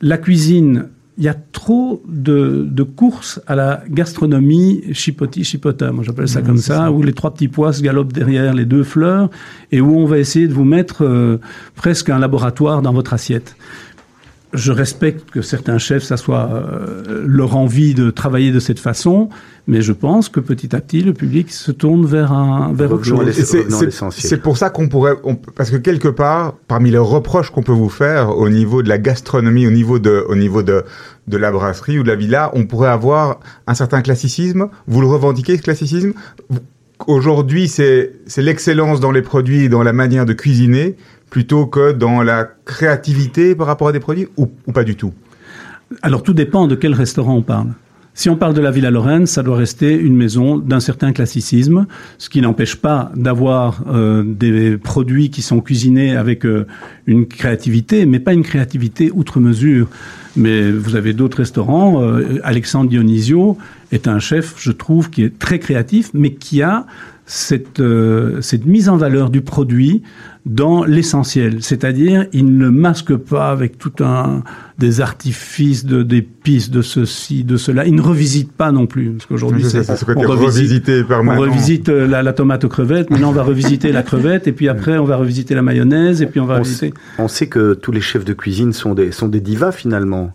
[0.00, 0.86] La cuisine,
[1.18, 6.40] il y a trop de, de courses à la gastronomie chipoti chipota, moi j'appelle ça
[6.40, 9.28] mmh, comme ça, ça, où les trois petits pois se galopent derrière les deux fleurs
[9.72, 11.38] et où on va essayer de vous mettre euh,
[11.74, 13.56] presque un laboratoire dans votre assiette.
[14.54, 19.28] Je respecte que certains chefs, ça soit euh, leur envie de travailler de cette façon,
[19.66, 23.04] mais je pense que petit à petit, le public se tourne vers un vers autre
[23.04, 23.30] chose.
[24.10, 27.72] C'est pour ça qu'on pourrait, on, parce que quelque part, parmi les reproches qu'on peut
[27.72, 30.82] vous faire au niveau de la gastronomie, au niveau de, au niveau de
[31.26, 34.68] de la brasserie ou de la villa, on pourrait avoir un certain classicisme.
[34.86, 36.14] Vous le revendiquez ce classicisme?
[37.06, 40.96] Aujourd'hui, c'est c'est l'excellence dans les produits et dans la manière de cuisiner
[41.30, 45.12] plutôt que dans la créativité par rapport à des produits ou, pas du tout?
[46.02, 47.68] Alors tout dépend de quel restaurant on parle.
[48.18, 51.86] Si on parle de la Villa Lorraine, ça doit rester une maison d'un certain classicisme,
[52.18, 56.66] ce qui n'empêche pas d'avoir euh, des produits qui sont cuisinés avec euh,
[57.06, 59.86] une créativité, mais pas une créativité outre mesure.
[60.34, 62.02] Mais vous avez d'autres restaurants.
[62.02, 63.56] Euh, Alexandre Dionisio
[63.92, 66.86] est un chef, je trouve, qui est très créatif, mais qui a
[67.24, 67.78] cette
[68.64, 70.02] mise en valeur du produit
[70.48, 74.42] dans l'essentiel, c'est-à-dire il ne masque pas avec tout un
[74.78, 77.84] des artifices de d'épices de ceci de cela.
[77.84, 82.22] Il ne revisite pas non plus parce qu'aujourd'hui c'est ce on revisite, on revisite la,
[82.22, 85.16] la, tomate aux crevettes, maintenant on va revisiter la crevette et puis après on va
[85.16, 86.88] revisiter la mayonnaise et puis on va on revisiter.
[86.88, 90.32] Sait, on sait que tous les chefs de cuisine sont des sont des divas finalement.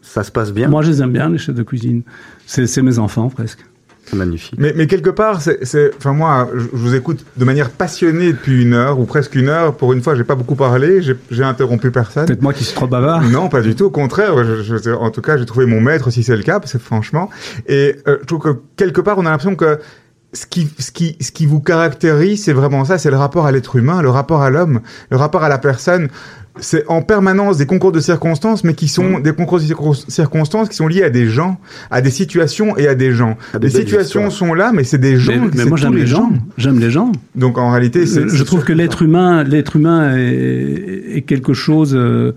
[0.00, 0.68] Ça se passe bien?
[0.68, 2.02] Moi je les aime bien les chefs de cuisine.
[2.46, 3.65] C'est mes enfants presque.
[4.08, 4.54] C'est magnifique.
[4.58, 8.62] Mais, mais quelque part, c'est, enfin moi, je, je vous écoute de manière passionnée depuis
[8.62, 9.76] une heure ou presque une heure.
[9.76, 12.26] Pour une fois, j'ai pas beaucoup parlé, j'ai, j'ai interrompu personne.
[12.26, 13.22] Peut-être moi qui suis trop bavard.
[13.22, 13.86] Non, pas du tout.
[13.86, 16.60] Au contraire, je, je, en tout cas, j'ai trouvé mon maître si c'est le cas,
[16.60, 17.30] parce que franchement.
[17.66, 19.78] Et euh, je trouve que quelque part, on a l'impression que
[20.32, 23.52] ce qui, ce qui, ce qui vous caractérise, c'est vraiment ça, c'est le rapport à
[23.52, 24.80] l'être humain, le rapport à l'homme,
[25.10, 26.08] le rapport à la personne.
[26.58, 29.64] C'est en permanence des concours de circonstances, mais qui sont des concours de
[30.08, 33.36] circonstances qui sont liés à des gens, à des situations et à des gens.
[33.60, 35.32] les situations sont là, mais c'est des gens.
[35.36, 36.30] Mais, mais moi j'aime les, gens.
[36.56, 37.12] J'aime les gens.
[37.34, 38.28] Donc en réalité, c'est.
[38.28, 41.94] Je trouve que l'être humain, l'être humain est, est, quelque chose.
[41.94, 42.32] Euh,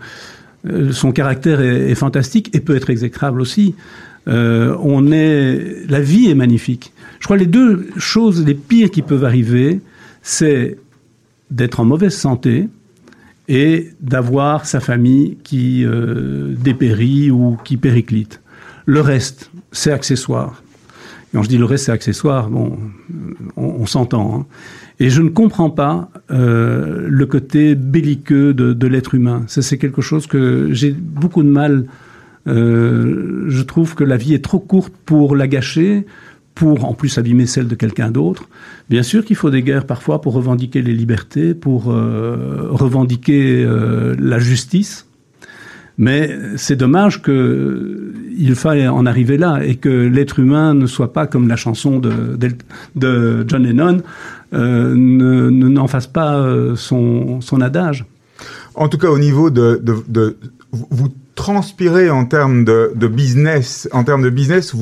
[0.92, 3.76] son caractère est, est, fantastique et peut être exécrable aussi.
[4.28, 6.94] Euh, on est, la vie est magnifique.
[7.20, 9.80] Je crois que les deux choses les pires qui peuvent arriver,
[10.22, 10.78] c'est
[11.52, 12.68] d'être en mauvaise santé
[13.50, 18.42] et d'avoir sa famille qui euh, dépérit ou qui périclite.
[18.86, 20.64] Le reste, c'est accessoire.
[21.34, 22.78] Quand je dis le reste, c'est accessoire, bon,
[23.58, 24.36] on, on s'entend.
[24.36, 24.46] Hein.
[25.00, 29.44] Et je ne comprends pas euh, le côté belliqueux de, l'être humain.
[29.48, 31.86] C'est quelque chose que j'ai beaucoup de mal.
[32.48, 36.06] Euh, je trouve que la vie est trop courte pour la gâcher
[36.60, 38.50] pour en plus abîmer celle de quelqu'un d'autre.
[38.90, 44.14] Bien sûr qu'il faut des guerres parfois pour revendiquer les libertés, pour euh, revendiquer euh,
[44.20, 45.06] la justice.
[45.98, 51.28] Mais c'est dommage qu'il faille en arriver là et que l'être humain ne soit pas
[51.28, 54.02] comme la chanson de, John Lennon,
[54.54, 56.46] euh, ne n'en fasse pas
[56.76, 58.06] son, adage.
[58.76, 60.38] En tout cas, au niveau de, de, de
[60.72, 61.10] vous
[61.40, 64.74] transpirer en termes de, business, en termes de business,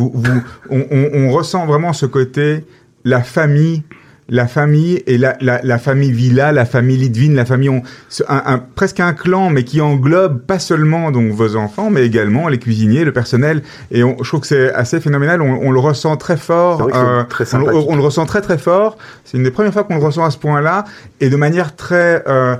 [0.71, 2.65] on, ressent vraiment ce côté,
[3.03, 3.83] la famille,
[4.29, 7.81] la famille et la, la, la famille Villa, la famille Litvin, la famille, on,
[8.27, 12.47] un, un, presque un clan, mais qui englobe pas seulement donc vos enfants, mais également
[12.47, 13.61] les cuisiniers, le personnel.
[13.91, 15.41] Et on, je trouve que c'est assez phénoménal.
[15.41, 16.89] On, on, le ressent très fort.
[16.93, 18.97] Euh, très on, le ressent très très fort.
[19.23, 20.85] C'est une des premières fois qu'on le ressent à ce point-là
[21.21, 22.55] et de manière très euh,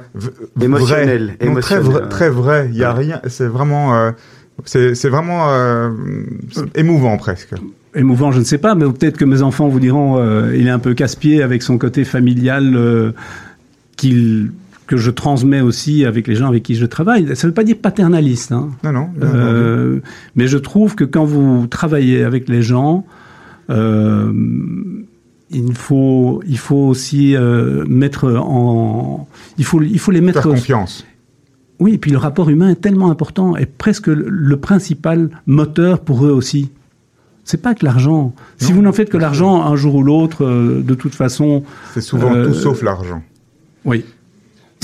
[0.61, 2.70] émotionnelle, très vrai, très vrai.
[2.72, 3.22] Il y a rien.
[3.28, 3.95] C'est vraiment.
[3.95, 4.11] Euh,
[4.66, 5.91] c'est vraiment euh,
[6.76, 7.53] émouvant presque
[7.95, 10.72] émouvant, je ne sais pas, mais peut-être que mes enfants vous diront euh, il est
[10.72, 13.12] un peu casse-pied avec son côté familial euh,
[13.95, 14.51] qu'il
[14.86, 17.36] que je transmets aussi avec les gens avec qui je travaille.
[17.36, 18.53] Ça ne veut pas dire paternaliste.
[18.53, 18.70] Hein.
[18.86, 19.10] Non, non.
[19.18, 20.01] non, euh, non.
[20.38, 23.05] Mais je trouve que quand vous travaillez avec les gens,
[23.70, 24.32] euh,
[25.51, 29.28] il faut, il faut aussi euh, mettre en,
[29.58, 30.41] il faut, il faut les mettre.
[30.41, 31.05] Faire confiance.
[31.80, 36.26] Oui, et puis le rapport humain est tellement important et presque le principal moteur pour
[36.26, 36.72] eux aussi.
[37.44, 38.34] C'est pas que l'argent.
[38.58, 41.64] Si vous n'en faites que l'argent, un jour ou l'autre, euh, de toute façon.
[41.94, 43.24] C'est souvent euh, tout sauf l'argent.
[43.86, 44.04] Oui.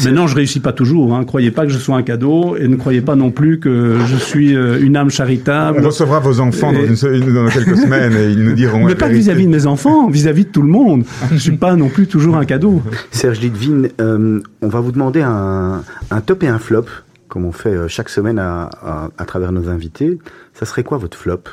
[0.04, 1.16] Maintenant, je réussis pas toujours.
[1.16, 1.24] Hein.
[1.24, 4.16] Croyez pas que je sois un cadeau et ne croyez pas non plus que je
[4.18, 5.80] suis euh, une âme charitable.
[5.82, 6.88] On recevra vos enfants et...
[6.88, 8.86] dans, une, dans, quelques semaines et ils nous diront.
[8.86, 11.06] Mais pas vis-à-vis -vis de mes enfants, vis-à-vis -vis de tout le monde.
[11.32, 12.82] je suis pas non plus toujours un cadeau.
[13.12, 16.86] Serge Litvin, euh, on va vous demander un, un, top et un flop,
[17.30, 20.18] comme on fait chaque semaine à, à, à travers nos invités.
[20.54, 21.44] Ça serait quoi votre flop?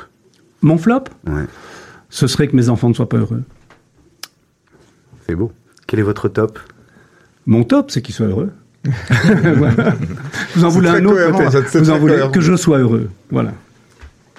[0.61, 1.05] Mon flop?
[1.27, 1.45] Ouais.
[2.09, 3.43] Ce serait que mes enfants ne soient pas heureux.
[5.27, 5.51] C'est beau.
[5.87, 6.59] Quel est votre top?
[7.45, 8.51] Mon top, c'est qu'ils soient heureux.
[9.55, 9.95] voilà.
[10.55, 12.31] Vous en voulez un autre peut-être Vous en voulez cohérent.
[12.31, 13.09] que je sois heureux.
[13.29, 13.53] Voilà.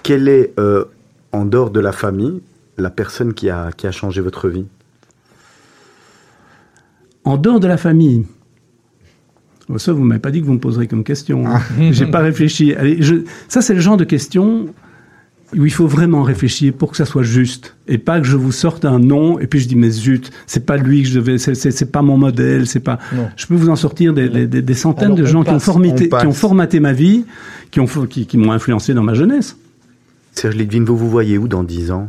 [0.02, 0.84] Quelle est, euh,
[1.32, 2.40] en dehors de la famille,
[2.76, 4.66] la personne qui a, qui a changé votre vie?
[7.24, 8.26] En dehors de la famille?
[9.68, 11.46] Oh, ça, vous m'avez pas dit que vous me poserez comme question.
[11.46, 11.60] Hein.
[11.92, 12.74] J'ai pas réfléchi.
[12.74, 13.16] Allez, je...
[13.48, 14.66] Ça, c'est le genre de question
[15.56, 18.52] où il faut vraiment réfléchir pour que ça soit juste et pas que je vous
[18.52, 21.38] sorte un nom et puis je dis mais zut c'est pas lui que je devais
[21.38, 23.28] c'est c'est pas mon modèle c'est pas non.
[23.36, 25.72] je peux vous en sortir des, des, des centaines Alors, de gens passe, qui ont
[25.72, 27.24] formaté qui ont formaté ma vie
[27.72, 29.56] qui ont qui, qui m'ont influencé dans ma jeunesse.
[30.32, 32.08] Serge Litvin vous vous voyez où dans dix ans?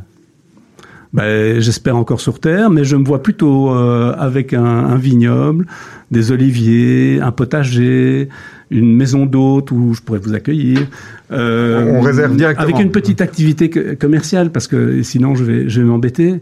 [1.14, 5.68] Ben, j'espère encore sur terre, mais je me vois plutôt euh, avec un, un, vignoble,
[6.10, 8.30] des oliviers, un potager,
[8.74, 10.88] une maison d'hôte où je pourrais vous accueillir.
[11.32, 12.68] Euh, on réserve directement.
[12.68, 16.42] Avec une petite activité commerciale, parce que sinon je vais, je vais m'embêter.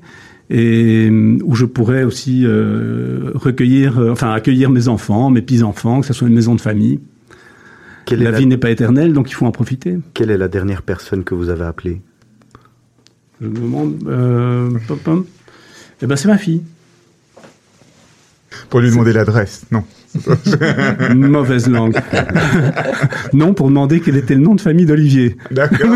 [0.50, 6.08] Et où je pourrais aussi euh, recueillir, euh, enfin accueillir mes enfants, mes petits-enfants, que
[6.08, 7.00] ce soit une maison de famille.
[8.06, 8.50] Quelle la vie la...
[8.50, 10.00] n'est pas éternelle, donc il faut en profiter.
[10.14, 12.02] Quelle est la dernière personne que vous avez appelée?
[13.40, 13.96] Je me demande.
[14.08, 15.26] Euh, pom, pom.
[16.02, 16.64] Eh ben, c'est ma fille.
[18.70, 19.84] Pour lui demander l'adresse, non.
[21.16, 21.98] Mauvaise langue.
[23.34, 25.38] non, pour demander quel était le nom de famille d'Olivier.
[25.52, 25.90] D'accord.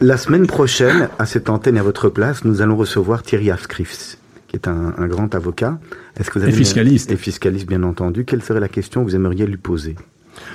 [0.00, 4.18] La semaine prochaine, à cette antenne à votre place, nous allons recevoir Thierry Afscrifs,
[4.48, 5.78] qui est un, un, grand avocat.
[6.18, 7.12] Est-ce que vous avez et fiscaliste.
[7.12, 8.24] Et fiscaliste, bien entendu.
[8.24, 9.94] Quelle serait la question que vous aimeriez lui poser?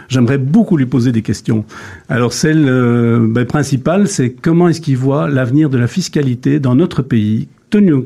[0.09, 1.65] J'aimerais beaucoup lui poser des questions.
[2.09, 6.75] Alors celle euh, ben, principale, c'est comment est-ce qu'il voit l'avenir de la fiscalité dans
[6.75, 7.47] notre pays,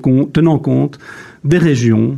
[0.02, 1.00] compte, tenant compte
[1.44, 2.18] des régions,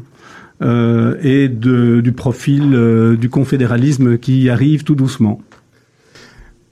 [0.61, 5.41] euh, et de, du profil euh, du confédéralisme qui arrive tout doucement.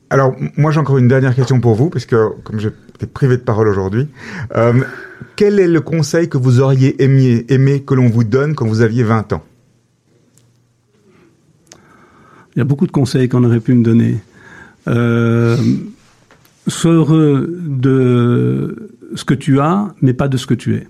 [0.09, 3.37] Alors, moi, j'ai encore une dernière question pour vous, parce que comme j'ai été privé
[3.37, 4.07] de parole aujourd'hui,
[4.55, 4.73] euh,
[5.35, 8.81] quel est le conseil que vous auriez aimé, aimé que l'on vous donne quand vous
[8.81, 9.43] aviez 20 ans?
[12.55, 14.17] Il y a beaucoup de conseils qu'on aurait pu me donner.
[14.87, 15.57] Euh,
[16.67, 20.87] sois heureux de ce que tu as, mais pas de ce que tu es.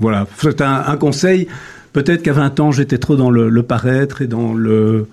[0.00, 1.48] Voilà, c'est un, un conseil.
[1.92, 5.06] Peut-être qu'à 20 ans, j'étais trop dans le, le, paraître et dans le,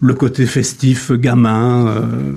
[0.00, 2.32] le côté festif, gamin, euh,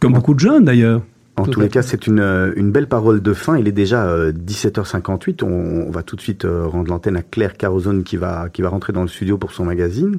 [0.00, 1.02] comme beaucoup de jeunes d'ailleurs.
[1.36, 3.56] En tous les cas, c'est une, euh, une belle parole de fin.
[3.56, 5.42] Il est déjà 17h58.
[5.42, 8.60] Euh, on, on va tout de suite rendre l'antenne à Claire Carozone qui va, qui
[8.60, 10.18] va rentrer dans le studio pour son magazine.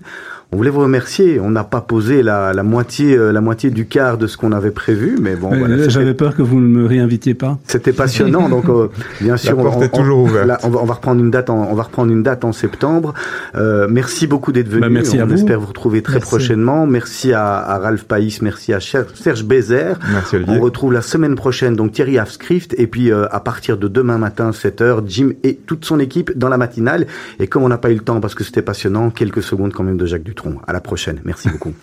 [0.53, 1.39] On voulait vous remercier.
[1.39, 4.71] On n'a pas posé la, la, moitié, la moitié du quart de ce qu'on avait
[4.71, 5.49] prévu, mais bon.
[5.49, 7.57] Voilà, J'avais peur que vous ne me réinvitiez pas.
[7.67, 8.89] C'était passionnant, donc euh,
[9.21, 9.55] bien sûr.
[9.55, 10.47] La porte on, est toujours ouverte.
[10.47, 11.49] Là, on, va, on va reprendre une date.
[11.49, 13.13] En, on va reprendre une date en septembre.
[13.55, 14.81] Euh, merci beaucoup d'être venu.
[14.81, 15.35] Bah, merci on à vous.
[15.35, 16.27] espère vous retrouver très merci.
[16.27, 16.85] prochainement.
[16.85, 19.99] Merci à, à, Ralph Païs, merci à Serge Bézère.
[20.11, 20.57] Merci Olivier.
[20.57, 24.17] On retrouve la semaine prochaine donc Thierry Afscrift et puis euh, à partir de demain
[24.17, 27.07] matin 7h, Jim et toute son équipe dans la matinale.
[27.39, 29.83] Et comme on n'a pas eu le temps parce que c'était passionnant, quelques secondes quand
[29.83, 30.23] même de Jacques
[30.67, 31.21] À la prochaine.
[31.23, 31.73] Merci beaucoup.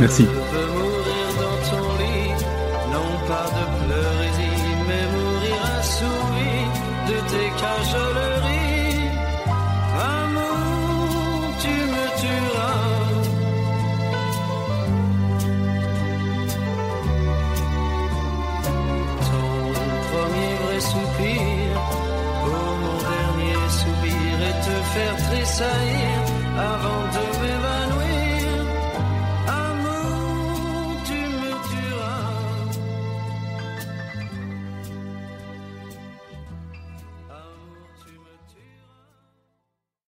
[0.00, 0.26] Merci.